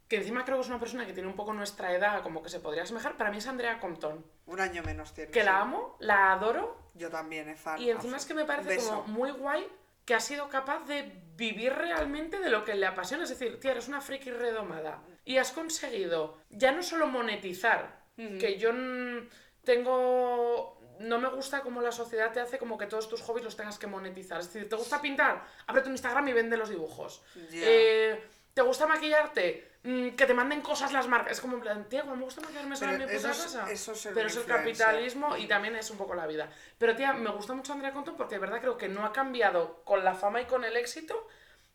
[0.08, 2.50] que encima creo que es una persona que tiene un poco nuestra edad, como que
[2.50, 4.26] se podría asemejar, para mí es Andrea Compton.
[4.48, 5.32] Un año menos tiene.
[5.32, 5.46] Que sí.
[5.46, 7.80] la amo, la adoro, Yo también, es fan.
[7.80, 9.68] y encima es que me parece como muy guay
[10.10, 13.26] que ha sido capaz de vivir realmente de lo que le apasiona.
[13.26, 15.04] Es decir, tía, eres una friki redomada.
[15.24, 19.30] Y has conseguido ya no solo monetizar, que yo mm,
[19.64, 20.79] tengo...
[21.00, 23.80] No me gusta como la sociedad te hace como que todos tus hobbies los tengas
[23.80, 24.40] que monetizar.
[24.40, 25.46] Es decir, ¿te gusta pintar?
[25.68, 27.24] Ábrete un Instagram y vende los dibujos.
[27.52, 28.22] Eh,
[28.54, 29.70] ¿Te gusta maquillarte?
[29.84, 31.34] Mm, que te manden cosas las marcas.
[31.34, 33.72] Es como en plan, me gusta maquillarme sola en mi puta casa.
[33.72, 36.50] eso es Pero es el capitalismo y también es un poco la vida.
[36.78, 39.82] Pero tía, me gusta mucho Andrea Compton porque de verdad creo que no ha cambiado
[39.86, 41.28] con la fama y con el éxito.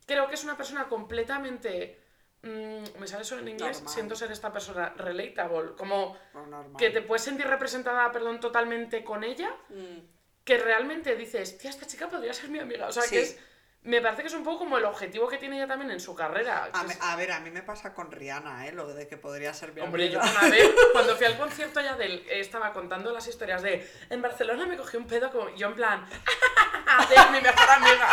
[0.05, 2.04] Creo que es una persona completamente...
[2.45, 3.93] mm, me sale eso en inglés, Normal.
[3.93, 6.71] siento ser esta persona relatable, como normal.
[6.77, 9.99] que te puedes sentir representada, perdón, totalmente con ella, Mm.
[10.43, 12.87] que realmente dices, tía, esta chica podría ser mi amiga.
[12.87, 13.09] O sea, Sí.
[13.15, 13.39] que es...
[13.81, 16.15] Me parece que es un poco como el objetivo que tiene ella también en su
[16.15, 16.69] carrera.
[16.73, 18.71] A, es- me- a ver, a mí me pasa con Rihanna, ¿eh?
[18.71, 20.39] Lo de que podría ser mi Hombre, yo amiga.
[20.41, 23.87] una vez, cuando fui al concierto ya de él, eh, estaba contando las historias de
[24.09, 26.03] en Barcelona me cogí un pedo como yo en plan
[27.09, 28.07] de mi mejor amiga.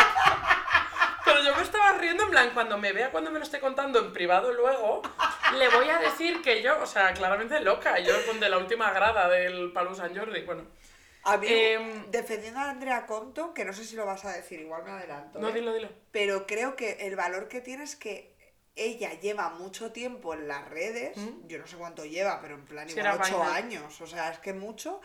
[1.32, 3.98] Pero yo me estaba riendo en plan, cuando me vea cuando me lo esté contando
[3.98, 5.02] en privado luego,
[5.56, 8.92] le voy a decir que yo, o sea, claramente loca, yo con de la última
[8.92, 10.66] grada del Palu San Jordi, bueno.
[11.24, 14.60] A mí, Em, defendiendo a Andrea Compton, que no sé si lo vas a decir,
[14.60, 15.38] igual me adelanto.
[15.38, 15.52] No, ¿eh?
[15.52, 15.88] dilo, dilo.
[16.10, 18.32] Pero creo que el valor que tiene es que
[18.74, 21.46] ella lleva mucho tiempo en las redes, ¿Mm?
[21.46, 23.54] yo no sé cuánto lleva, pero en plan igual era ocho vaina.
[23.54, 25.00] años, o sea, es que mucho,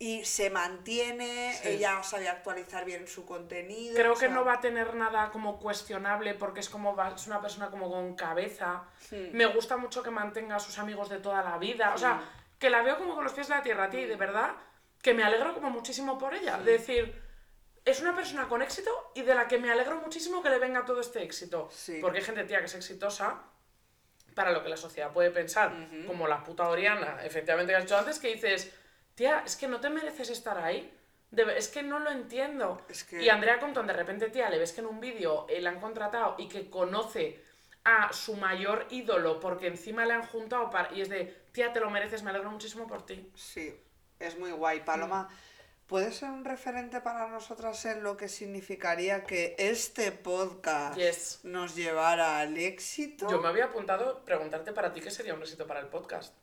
[0.00, 1.68] y se mantiene, Sí.
[1.70, 3.96] ella sabe actualizar bien su contenido.
[3.96, 7.26] Creo que sea, no va a tener nada como cuestionable porque es como va- es
[7.26, 8.84] una persona como con cabeza.
[9.10, 9.30] Hmm.
[9.36, 11.92] Me gusta mucho que mantenga a sus amigos de toda la vida.
[11.94, 12.22] O sea,
[12.60, 14.52] que la veo como con los pies de la tierra, tía, y de verdad
[15.02, 16.58] que me alegro como muchísimo por ella.
[16.58, 17.20] De decir,
[17.84, 20.84] es una persona con éxito y de la que me alegro muchísimo que le venga
[20.84, 21.68] todo este éxito.
[21.72, 21.98] Sí.
[22.00, 23.42] Porque hay gente, tía, que es exitosa
[24.34, 25.72] para lo que la sociedad puede pensar,
[26.06, 28.72] como la puta Oriana, efectivamente, que has dicho antes, que dices,
[29.18, 30.80] tía, es que no te mereces estar ahí.
[31.30, 32.80] De- es que no lo entiendo.
[32.88, 35.60] Es que- Y Andrea Compton, de repente, tía, le ves que en un vídeo eh,
[35.60, 37.42] la han contratado y que conoce
[37.84, 40.92] a su mayor ídolo porque encima le han juntado para...
[40.94, 43.30] y es de, tía, te lo mereces, me alegro muchísimo por ti.
[43.34, 43.74] Sí,
[44.20, 44.80] es muy guay.
[44.80, 45.28] Paloma,
[45.86, 51.40] ¿puede ser un referente para nosotras en lo que significaría que este podcast Yes.
[51.44, 53.26] nos llevara al éxito?
[53.30, 56.34] Yo me había apuntado preguntarte para ti qué sería un éxito para el podcast.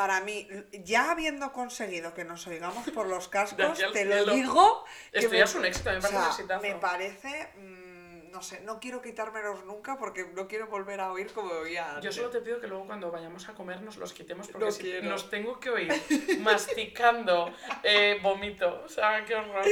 [0.00, 4.82] Para mí, ya habiendo conseguido que nos oigamos por los cascos, te lo digo.
[5.12, 6.62] Esto me- ya es un éxito, me o parece un exitazo.
[6.62, 11.30] Me parece, mm, no sé, no quiero quitármelos nunca porque no quiero volver a oír
[11.34, 12.14] como oía Yo antes.
[12.14, 14.82] solo te pido que luego cuando vayamos a comer nos los quitemos porque No si
[14.84, 15.06] quiero.
[15.10, 15.92] nos tengo que oír
[16.40, 18.82] masticando eh, vomito.
[18.84, 19.66] O sea, qué horror.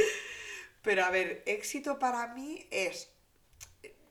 [0.83, 3.11] Pero a ver, éxito para mí es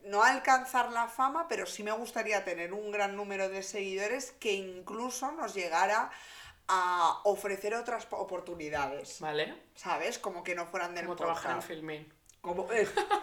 [0.08, 4.52] no alcanzar la fama, pero sí me gustaría tener un gran número de seguidores que
[4.54, 6.10] incluso nos llegara
[6.68, 9.54] a ofrecer otras po- oportunidades, ¿Vale?
[9.74, 10.18] ¿sabes?
[10.18, 12.12] Como que no fueran del Como trabajar en.
[12.48, 12.66] Como-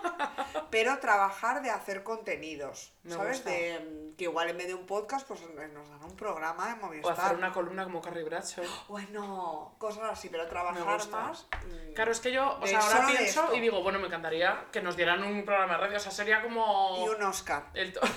[0.69, 3.37] pero trabajar de hacer contenidos, Me ¿sabes?
[3.37, 3.49] gusta.
[3.51, 6.79] De mm, que igual en vez de un podcast, pues nos dan un programa en
[6.83, 7.13] O Movistar.
[7.19, 8.63] hacer una columna como Carrie Bradshaw.
[8.87, 11.47] Bueno, cosas así, pero trabajar más.
[11.67, 14.81] mm, Claro, es que yo, o sea, ahora pienso y digo, bueno, me encantaría que
[14.81, 15.97] nos dieran un programa de radio.
[15.97, 17.05] O sea, sería como.
[17.05, 17.65] Y un Oscar.
[17.73, 18.01] El to-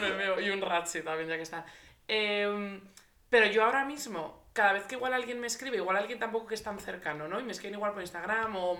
[0.00, 0.40] Me veo.
[0.40, 1.64] Y un Ratchi también, ya que está.
[2.08, 2.80] Em,
[3.30, 6.54] pero yo ahora mismo, cada vez que igual alguien me escribe, igual alguien tampoco que
[6.54, 7.38] es tan cercano, ¿no?
[7.40, 8.78] Y me escriben igual por Instagram o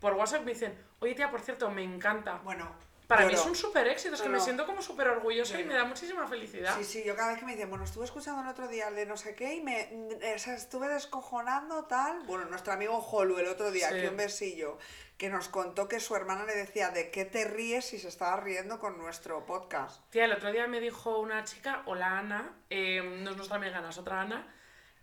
[0.00, 2.40] por WhatsApp, me dicen, oye tía, por cierto, me encanta.
[2.42, 2.74] Bueno,
[3.06, 5.64] Para mí es un súper éxito, es que No, me siento como súper orgullosa y
[5.64, 6.74] me da muchísima felicidad.
[6.78, 8.94] Sí, sí, yo cada vez que me dicen, bueno, estuve escuchando el otro día el
[8.94, 9.90] de no sé qué y me
[10.34, 12.20] o sea, estuve descojonando tal.
[12.20, 13.98] Bueno, nuestro amigo Holu el otro día, Sí.
[13.98, 14.78] aquí un besillo,
[15.18, 18.36] que nos contó que su hermana le decía, ¿de qué te ríes si se estaba
[18.36, 20.08] riendo con nuestro podcast?
[20.10, 23.84] Tía, el otro día me dijo una chica, hola Ana, eh, no es nuestra amiga
[23.86, 24.46] es otra Ana,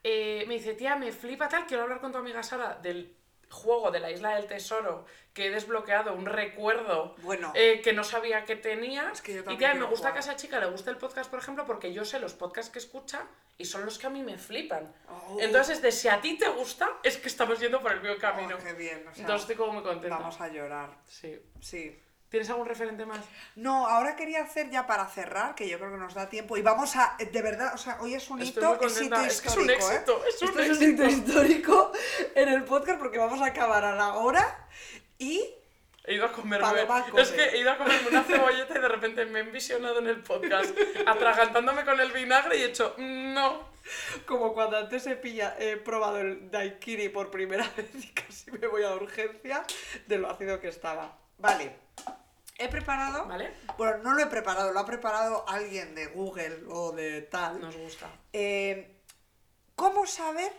[0.10, 3.14] eh, me dice, tía, me flipa tal, quiero hablar con tu amiga Sara del
[3.49, 7.51] juego de la Isla del Tesoro, que he desbloqueado un recuerdo Bueno.
[7.55, 9.10] eh, que no sabía que tenía.
[9.12, 10.14] Es que yo y tía, me gusta jugar.
[10.14, 12.72] que a esa chica le guste el podcast, por ejemplo, porque yo sé los podcasts
[12.72, 13.26] que escucha
[13.58, 14.93] y son los que a mí me flipan.
[15.10, 15.38] Oh.
[15.39, 18.18] Entonces, es de si a ti te gusta, es que estamos yendo por el buen
[18.20, 18.55] camino.
[18.60, 20.18] Oh, qué bien, o sea, Entonces estoy como muy contenta.
[20.18, 20.89] vamos a llorar.
[21.05, 21.39] Sí.
[21.62, 21.97] Sí.
[22.30, 23.19] ¿Tienes algún referente más?
[23.55, 26.61] No, ahora quería hacer ya para cerrar, que yo creo que nos da tiempo, y
[26.61, 29.28] vamos a, de verdad, o sea, hoy es un Estoy hito, muy es hito contenta.
[29.28, 29.95] Es que es un histórico, ¿eh?
[29.95, 31.03] éxito, es un Esto es un éxito.
[31.03, 31.91] hito histórico
[32.36, 34.67] en el podcast porque vamos a acabar a la hora
[35.17, 35.53] y
[36.07, 36.65] He ido a comerme.
[36.65, 37.21] Paloma come.
[37.21, 40.07] Es que he ido a comerme una cebolleta y de repente me he envisionado en
[40.07, 40.73] el podcast,
[41.05, 43.67] atragantándome con el vinagre y he hecho, no.
[44.25, 48.67] como cuando antes he, pilla, he probado el daiquiri por primera vez y casi me
[48.67, 49.63] voy a urgencia
[50.07, 51.17] de lo ácido que estaba.
[51.39, 51.75] Vale,
[52.58, 53.51] he preparado, ¿Vale?
[53.78, 57.62] bueno, no lo he preparado, lo ha preparado alguien de Google o de tal.
[57.62, 58.10] Nos gusta.
[58.34, 59.01] Eh,
[59.76, 60.51] ¿Cómo saber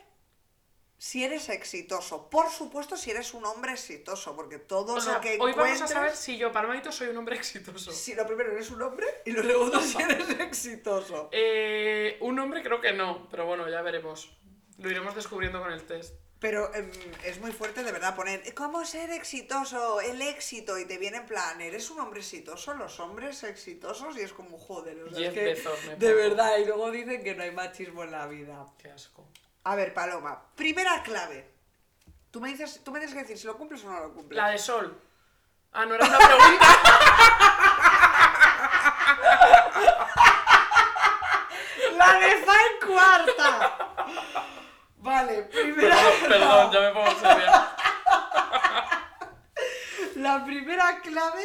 [0.96, 2.30] si eres exitoso?
[2.30, 5.82] Por supuesto, si eres un hombre exitoso, porque todo O sea, lo que hoy vamos
[5.82, 7.90] a saber si yo, Palmaito, soy un hombre exitoso.
[7.90, 11.28] Si lo primero eres un hombre y lo segundo si eres exitoso.
[11.32, 14.30] Eh, un hombre creo que no, pero bueno, ya veremos.
[14.78, 16.14] Lo iremos descubriendo con el test.
[16.41, 16.91] Pero em,
[17.24, 20.01] es muy fuerte de verdad poner ¿Cómo ser exitoso?
[20.01, 22.74] El éxito y te viene en plan, ¿eres un hombre exitoso?
[22.74, 25.57] Los hombres exitosos y es como joder, o sea, es que
[25.97, 28.64] de verdad y luego dicen que no hay machismo en la vida.
[28.78, 29.26] Qué asco.
[29.64, 31.51] A ver, Paloma, primera clave.
[32.30, 34.36] Tú me dices, tú me tienes que decir si lo cumples o no lo cumples.
[34.36, 35.01] La de Sol.
[35.72, 36.66] Ah, no era una pregunta.
[41.97, 43.88] ¡La de fa en cuarta!
[45.09, 45.96] Vale, primera.
[45.96, 47.76] perdón, perdón, ya me pongo seria.
[50.16, 51.44] La primera clave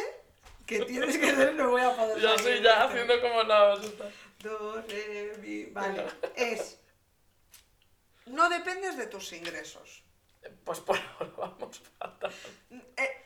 [0.66, 3.42] que tienes que hacer, no voy a poder Ya salir estoy ya de haciendo como
[3.44, 4.04] la esta.
[4.40, 5.64] Do, re, mi.
[5.66, 6.04] Vale,
[6.36, 6.80] es.
[8.26, 10.02] No dependes de tus ingresos.
[10.64, 12.32] Pues por ahora vamos fatal.
[12.96, 13.20] Eh,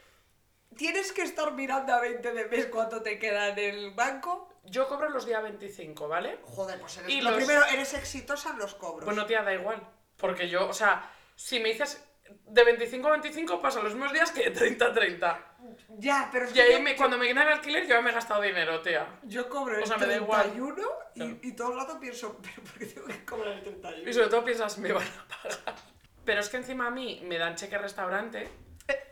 [0.77, 4.49] Tienes que estar mirando a 20 de mes cuánto te queda en el banco.
[4.65, 6.39] Yo cobro los días 25, ¿vale?
[6.45, 7.11] Joder, pues eres.
[7.11, 9.05] Y lo los- primero, eres exitosa en los cobros.
[9.07, 9.83] Bueno, tía, da igual.
[10.19, 12.05] Porque yo, o sea, si me dices
[12.45, 15.45] de 25 a 25, pasan los mismos días que de 30 a 30.
[15.99, 18.11] ya, pero es Y ahí, yo, me- cuando me viene el alquiler, yo ya me
[18.11, 19.07] he gastado dinero, tía.
[19.23, 20.43] yo cobro el o sea, igual.
[20.43, 20.83] 31
[21.15, 21.37] y, Claro.
[21.43, 24.11] y todo el rato pienso, pero ¿por qué tengo que cobrar el 31?
[24.11, 25.75] Y sobre todo piensas, me van a pagar.
[26.25, 28.49] Pero es que encima a mí me dan cheque restaurante,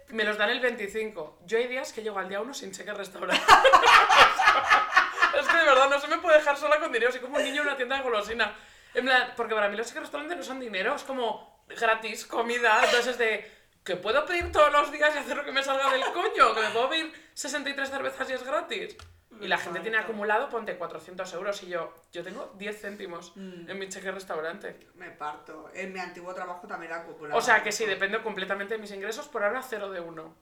[0.09, 1.39] me los dan el 25.
[1.47, 3.43] Yo hay días que llego al día 1 sin cheque restaurante.
[5.41, 7.43] es que de verdad no se me puede dejar sola con dinero, soy como un
[7.45, 8.55] niño en una tienda de golosina.
[8.97, 12.77] En plan, porque para mí los cheques restaurante no son dinero, es como gratis comida,
[12.85, 13.51] entonces es de
[13.85, 16.61] que puedo pedir todos los días y hacer lo que me salga del coño, que
[16.63, 18.97] me puedo pedir 63 cervezas y es gratis.
[19.39, 23.69] Y la gente tiene acumulado, ponte 400 euros y yo, yo tengo 10 céntimos Mm.
[23.69, 24.89] en mi cheque restaurante.
[24.95, 25.69] Me parto.
[25.75, 27.39] En mi antiguo trabajo también era acumulado.
[27.39, 30.35] O sea que sí, dependo completamente de mis ingresos, por ahora cero de uno.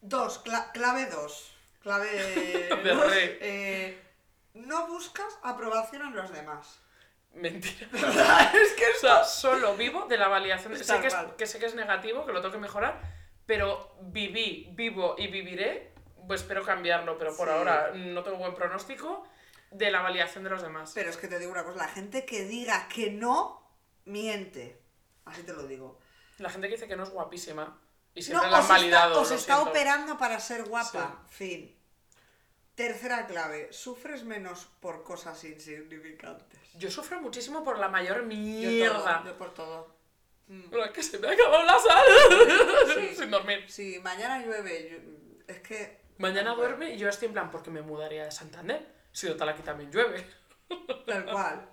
[0.00, 1.52] Dos, cla- clave dos.
[1.82, 2.08] Clave
[2.84, 3.38] De dos, rey.
[3.40, 4.02] eh,
[4.54, 6.80] no buscas aprobación en los demás.
[7.36, 7.88] Mentira.
[8.54, 10.76] es que O sea, solo vivo de la validación.
[10.76, 13.00] Sé que, es, que sé que es negativo, que lo tengo que mejorar,
[13.46, 15.92] pero viví, vivo y viviré,
[16.26, 17.54] pues espero cambiarlo, pero por Sí.
[17.54, 19.26] ahora no tengo buen pronóstico
[19.70, 20.92] de la validación de los demás.
[20.94, 23.70] Pero es que te digo una cosa, la gente que diga que no,
[24.06, 24.80] miente.
[25.26, 25.98] Así te lo digo.
[26.38, 27.78] La gente que dice que no es guapísima
[28.14, 29.20] y No, siempre la han está, validado.
[29.20, 29.70] os está siento.
[29.70, 31.22] operando para ser guapa.
[31.28, 31.75] Fin.
[32.76, 36.60] Tercera clave, sufres menos por cosas insignificantes.
[36.78, 39.20] Yo sufro muchísimo por la mayor Yo mierda.
[39.22, 39.96] todo, yo por todo.
[40.46, 40.62] Mm.
[40.70, 42.04] Pero es que se me ha acabado la sal.
[42.94, 43.16] Sí.
[43.16, 43.64] Sin dormir.
[43.68, 45.98] Si mañana llueve, yo- es que...
[46.18, 48.86] Mañana duerme y yo estoy en plan, porque me mudaría de Santander.
[49.12, 50.24] Si total aquí también llueve.
[51.06, 51.68] Tal cual.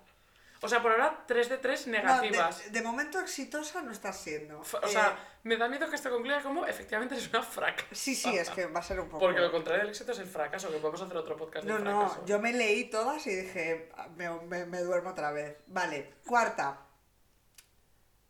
[0.60, 2.64] O sea, por ahora 3 de 3 No, negativas.
[2.64, 4.62] de, de momento exitosa no estás siendo.
[4.62, 7.86] F- O Eh, sea, me da miedo que esto concluya como efectivamente es una fracaso.
[7.92, 9.20] sí, sí, es que va a ser un poco...
[9.20, 11.84] Porque lo contrario del éxito es el fracaso, que podemos hacer otro podcast No, de
[11.84, 12.24] no, fracaso.
[12.26, 15.58] yo me leí todas y dije, "Ah, me, me- me duermo otra vez.
[15.66, 16.80] Vale, cuarta.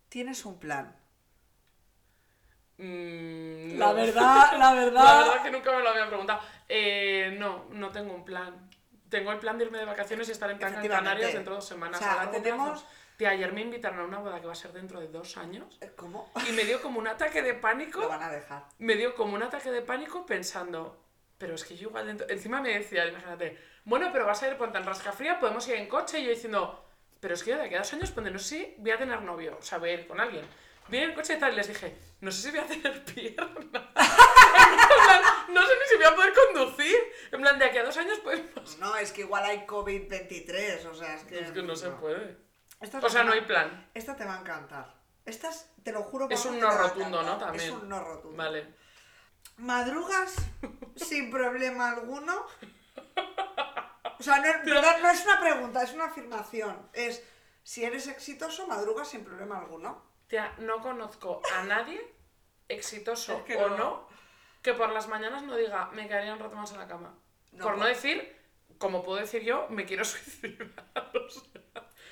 [0.08, 0.96] Tienes un plan.
[2.78, 3.94] Mm, La no.
[3.94, 5.18] verdad, la La verdad.
[5.18, 6.40] verdad que nunca me lo habían preguntado.
[6.68, 8.68] Eh, no, no tengo un plan.
[9.14, 10.58] Tengo el plan de irme de vacaciones y estar en.
[10.58, 12.00] Canarias dentro de dos semanas.
[12.00, 12.86] O sea, a tenemos- plazo.
[13.16, 15.78] Tía, ayer me invitaron a una boda que va a ser dentro de dos años
[15.94, 16.32] ¿Cómo?
[16.48, 18.08] y me dio como un ataque de Lo pánico.
[18.08, 18.64] van a dejar.
[18.78, 21.00] Me dio como un ataque de pánico pensando,
[21.38, 22.28] pero es que yo igual dentro...
[22.28, 25.86] Encima me decía, imagínate, bueno, pero vas a ir ponte en Rascafría, podemos ir en
[25.88, 26.18] coche.
[26.18, 26.84] Y yo diciendo,
[27.20, 28.98] pero es que yo de aquí a dos años, ponte, no sé si voy a
[28.98, 30.44] tener novio, o sea, voy a ir con alguien.
[30.88, 33.92] Vine en coche y tal, y les dije, no sé si voy a tener pierna.
[34.54, 36.96] En plan, no sé ni si voy a poder conducir.
[37.32, 38.40] En plan, de aquí a dos años, pues...
[38.54, 41.40] pues, No, es que igual hay COVID-23, o sea, es que...
[41.40, 42.38] es que no se puede.
[42.80, 43.90] Esta O sea, no hay plan.
[43.94, 44.94] Esta te va a encantar.
[45.24, 47.38] Estas, te lo juro Es un no rotundo, ¿no?
[47.38, 47.64] También.
[47.64, 48.36] Es un no rotundo.
[48.36, 48.74] Vale.
[49.56, 50.34] ¿Madrugas
[50.96, 52.46] sin problema alguno?
[54.18, 56.88] O sea, no, es una pregunta, es una afirmación.
[56.92, 57.22] Es,
[57.62, 60.02] si eres exitoso, madrugas sin problema alguno.
[60.28, 62.00] Tía, no conozco a nadie,
[62.68, 63.76] exitoso Es que o no.
[63.76, 64.08] no.
[64.64, 67.16] Que por las mañanas no diga, me quedaría un rato más en la cama.
[67.52, 68.36] No, por no pues- decir,
[68.78, 70.72] como puedo decir yo, me quiero suicidar.
[71.14, 71.42] O sea,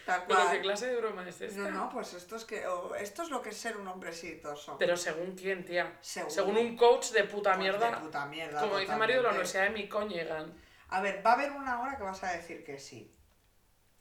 [0.04, 0.52] Tal Pero cual.
[0.56, 1.60] qué clase de broma es esta.
[1.60, 2.64] No, no, pues esto es que
[2.98, 4.76] esto es lo que es ser un hombre exitoso.
[4.76, 5.96] Pero según quién, tía.
[6.00, 7.90] Según- un coach de puta mierda.
[7.92, 9.28] de puta mierda, como dice Mario de la.
[9.30, 10.60] Universidad de mi coñegan.
[10.88, 13.14] A ver, va a haber una hora que vas a decir que sí.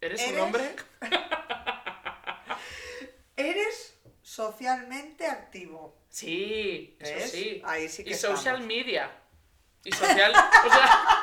[0.01, 0.75] ¿Eres, un hombre?
[3.37, 5.97] Eres socialmente activo.
[6.09, 7.61] Sí, eso sí.
[7.65, 9.11] Ahí sí que Y social media.
[9.83, 10.33] Y social.
[10.33, 11.17] o sea.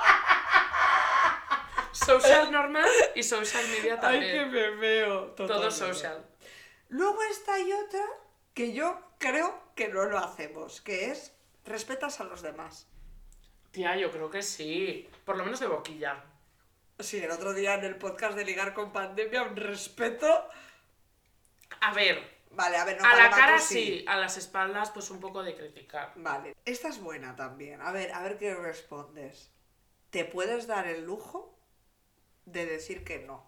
[1.92, 4.50] Social normal y social media también.
[4.50, 5.32] me veo.
[5.32, 6.24] Todo social.
[6.88, 8.04] Luego está hay otra
[8.54, 11.32] que yo creo que no lo hacemos, que es
[11.64, 12.86] respetas a los demás.
[13.72, 15.08] Tía, yo creo que sí.
[15.24, 16.24] Por lo menos de boquilla.
[16.98, 20.48] Sí, el otro día en el podcast de Ligar con Pandemia, un respeto.
[21.80, 25.10] A ver, Vale, a ver, no a la cara tú sí, a las espaldas pues
[25.10, 26.12] un poco de criticar.
[26.16, 27.80] Vale, esta es buena también.
[27.82, 29.50] A ver, a ver qué respondes.
[30.10, 31.58] ¿Te puedes dar el lujo
[32.46, 33.46] de decir que no?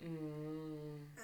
[0.00, 1.14] Mm,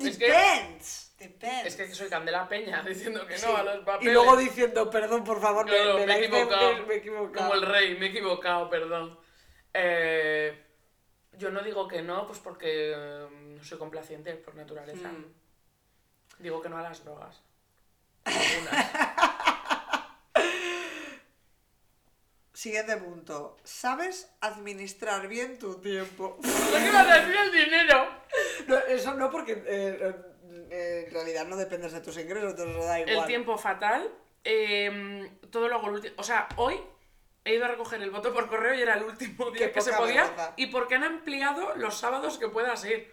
[0.00, 1.14] Es que- Depends.
[1.18, 1.66] Depends.
[1.66, 3.46] Es que soy Candela Peña diciendo que no Sí.
[3.54, 4.10] a los papeles.
[4.10, 6.86] Y luego diciendo, perdón, por favor, me, Claro, me me he equivocado.
[6.86, 7.48] me he equivocado.
[7.50, 9.18] Como el rey, me he equivocado, perdón.
[9.74, 10.64] Eh,
[11.38, 15.08] yo no digo que no, pues porque eh, no soy complaciente por naturaleza.
[15.08, 15.26] Mm.
[16.38, 17.42] Digo que no a las drogas.
[22.52, 23.56] Siguiente punto.
[23.64, 26.36] ¿Sabes administrar bien tu tiempo?
[26.36, 26.44] ¿Por
[26.82, 28.06] qué vas a decir el dinero?
[28.66, 30.14] No, eso no, porque eh,
[30.70, 33.16] eh, en realidad no dependes de tus ingresos, entonces eso da igual.
[33.16, 34.10] El tiempo fatal.
[34.44, 36.14] eh, todo lo hago el último.
[36.18, 36.78] O sea, hoy
[37.44, 39.80] he ido a recoger el voto por correo y era el último día Qué que
[39.80, 40.22] se podía.
[40.24, 40.52] vergüenza.
[40.56, 43.12] Y porque han ampliado los sábados que puedas ir.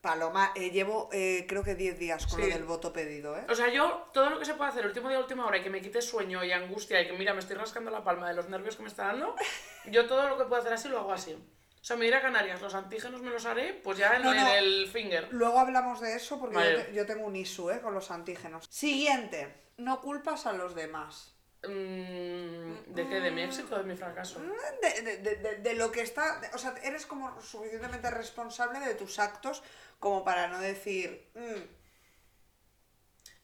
[0.00, 2.52] Paloma, eh, llevo eh, creo que 10 días con lo Sí.
[2.52, 3.46] del voto pedido, ¿eh?
[3.48, 5.62] O sea, yo todo lo que se puede hacer el último día, última hora y
[5.62, 8.34] que me quite sueño y angustia y que mira, me estoy rascando la palma de
[8.34, 9.34] los nervios que me está dando,
[9.86, 11.32] yo todo lo que puedo hacer así lo hago así.
[11.32, 14.34] O sea, me iré a Canarias, los antígenos me los haré, pues ya en, No,
[14.34, 14.40] no.
[14.40, 15.28] en el finger.
[15.30, 16.72] Luego hablamos de eso porque Vale.
[16.78, 17.80] yo, te- yo tengo un issue ¿eh?
[17.80, 18.66] con los antígenos.
[18.68, 19.54] Siguiente.
[19.78, 21.33] No culpas a los demás.
[21.68, 23.20] Mm, ¿De qué?
[23.20, 24.40] ¿De mi éxito o de mi fracaso?
[24.82, 26.40] De, de- de- de- de lo que está.
[26.54, 29.62] o sea, eres como suficientemente responsable de tus actos
[29.98, 31.30] como para no decir.
[31.34, 31.62] "Mm,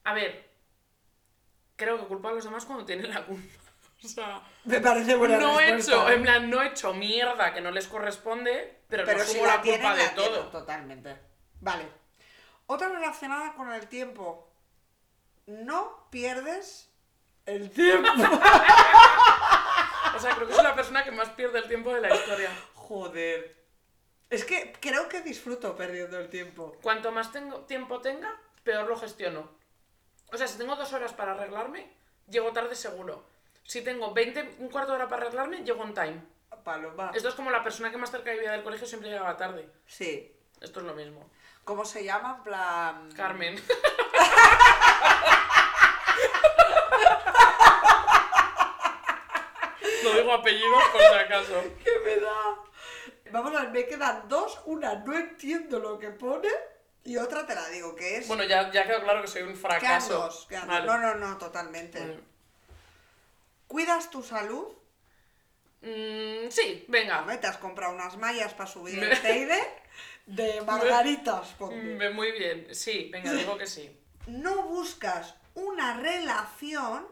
[0.04, 0.48] A ver,
[1.76, 3.42] creo que culpa a los demás cuando tienen la culpa.
[4.02, 7.60] O sea, me parece buena no he hecho, en plan, no he hecho mierda que
[7.60, 10.46] no les corresponde, pero, Pero no si la, la tienen, culpa de tienen, todo.
[10.48, 11.16] Totalmente.
[11.60, 11.86] Vale.
[12.66, 14.50] Otra relacionada con el tiempo.
[15.46, 16.89] No pierdes
[17.50, 18.08] el tiempo.
[20.12, 22.50] O sea, creo que soy la persona que más pierde el tiempo de la historia.
[22.74, 23.56] Joder.
[24.28, 26.76] Es que creo que disfruto perdiendo el tiempo.
[26.82, 29.50] Cuanto más tengo, tiempo tenga, peor lo gestiono.
[30.30, 31.90] O sea, si tengo dos horas para arreglarme,
[32.28, 33.24] llego tarde seguro.
[33.64, 36.20] Si tengo 20, un cuarto de hora para arreglarme, llego on time.
[36.64, 37.12] Paloma.
[37.14, 39.70] Esto es como la persona que más cerca vivía del colegio siempre llegaba tarde.
[39.86, 40.36] Sí.
[40.60, 41.30] Esto es lo mismo.
[41.64, 42.36] ¿Cómo se llama?
[42.38, 43.12] En plan.
[43.12, 43.56] Carmen.
[50.04, 51.62] No digo apellidos por si acaso.
[51.84, 52.56] ¿Qué me da?
[53.32, 54.60] Vamos a ver, me quedan dos.
[54.66, 56.48] Una, no entiendo lo que pone.
[57.04, 58.28] Y otra te la digo, que es.
[58.28, 60.14] Bueno, ya, ya quedó claro que soy un quedan fracaso.
[60.18, 60.46] dos.
[60.48, 60.68] quedan dos.
[60.68, 60.86] Vale.
[60.86, 61.98] No, no, no, totalmente.
[62.00, 62.20] Vale.
[63.66, 64.66] ¿Cuidas tu salud?
[65.82, 67.20] Mm, sí, venga.
[67.20, 69.60] Hombre, te has comprado unas mallas para subir Me- el Teide
[70.26, 71.54] de margaritas.
[71.58, 72.74] Mm, Muy bien.
[72.74, 73.96] Sí, venga, digo que sí.
[74.26, 77.06] No buscas una relación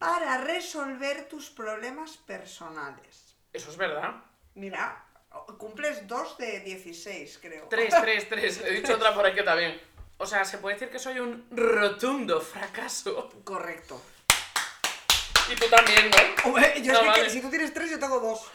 [0.00, 3.36] para resolver tus problemas personales.
[3.52, 4.14] Eso es verdad.
[4.54, 5.04] Mira,
[5.58, 7.66] cumples dos de 16, creo.
[7.68, 8.60] Tres, tres, tres.
[8.64, 9.78] He dicho otra por ahí que también.
[10.16, 13.28] O sea, se puede decir que soy un rotundo fracaso.
[13.44, 14.00] Correcto.
[15.52, 16.44] Y tú también, ¿no?
[16.48, 17.22] Hombre, yo Ah, es que, vale.
[17.24, 18.50] que si tú tienes tres, yo tengo dos.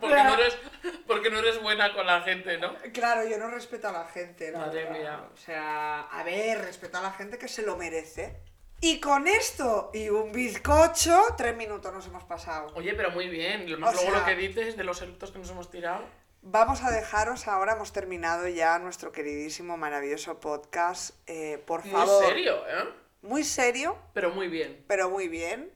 [0.00, 0.58] Porque no, eres,
[1.06, 2.74] porque no eres buena con la gente, ¿no?
[2.92, 4.50] Claro, yo no respeto a la gente.
[4.50, 4.98] la Madre verdad.
[4.98, 5.28] mía.
[5.32, 8.36] O sea, a ver, respeto a la gente que se lo merece.
[8.84, 12.72] Y con esto y un bizcocho, tres minutos nos hemos pasado.
[12.74, 13.70] Oye, pero muy bien.
[13.70, 16.04] Lo más luego sea- lo que dices de los eructos que nos hemos tirado.
[16.42, 21.14] Vamos a dejaros ahora, hemos terminado ya nuestro queridísimo, maravilloso podcast.
[21.28, 22.24] Eh, por Muy favor.
[22.26, 22.88] serio, ¿eh?
[23.22, 24.84] Muy serio, Pero muy bien.
[24.88, 25.72] pero muy bien.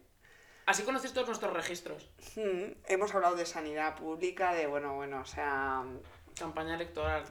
[0.67, 2.11] Así conocéis todos nuestros registros.
[2.35, 5.85] Mm, hemos hablado de sanidad pública, de bueno, bueno, o sea.
[6.37, 7.23] Campaña electoral.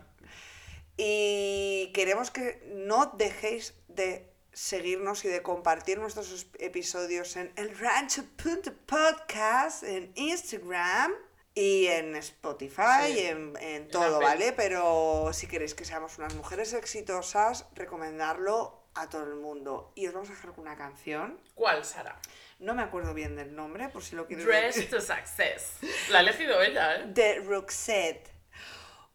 [0.96, 7.78] Y queremos que no dejéis de seguirnos y de compartir nuestros es- episodios en el
[7.78, 11.14] rancho.podcast, en Instagram
[11.54, 14.20] y en Spotify Sí, y en, todo.
[14.22, 14.54] ¿vale?
[14.54, 19.92] Pero si queréis que seamos unas mujeres exitosas, recomendarlo a todo el mundo.
[19.96, 21.38] Y os vamos a dejar con una canción.
[21.54, 22.18] ¿Cuál, Sara?
[22.60, 25.74] No me acuerdo bien del nombre, por si lo quieres Dress to Success.
[26.10, 27.04] La ha elegido ella, ¿eh?
[27.08, 28.32] de Roxette.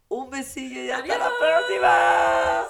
[0.09, 2.67] Un besillo y hasta la próxima.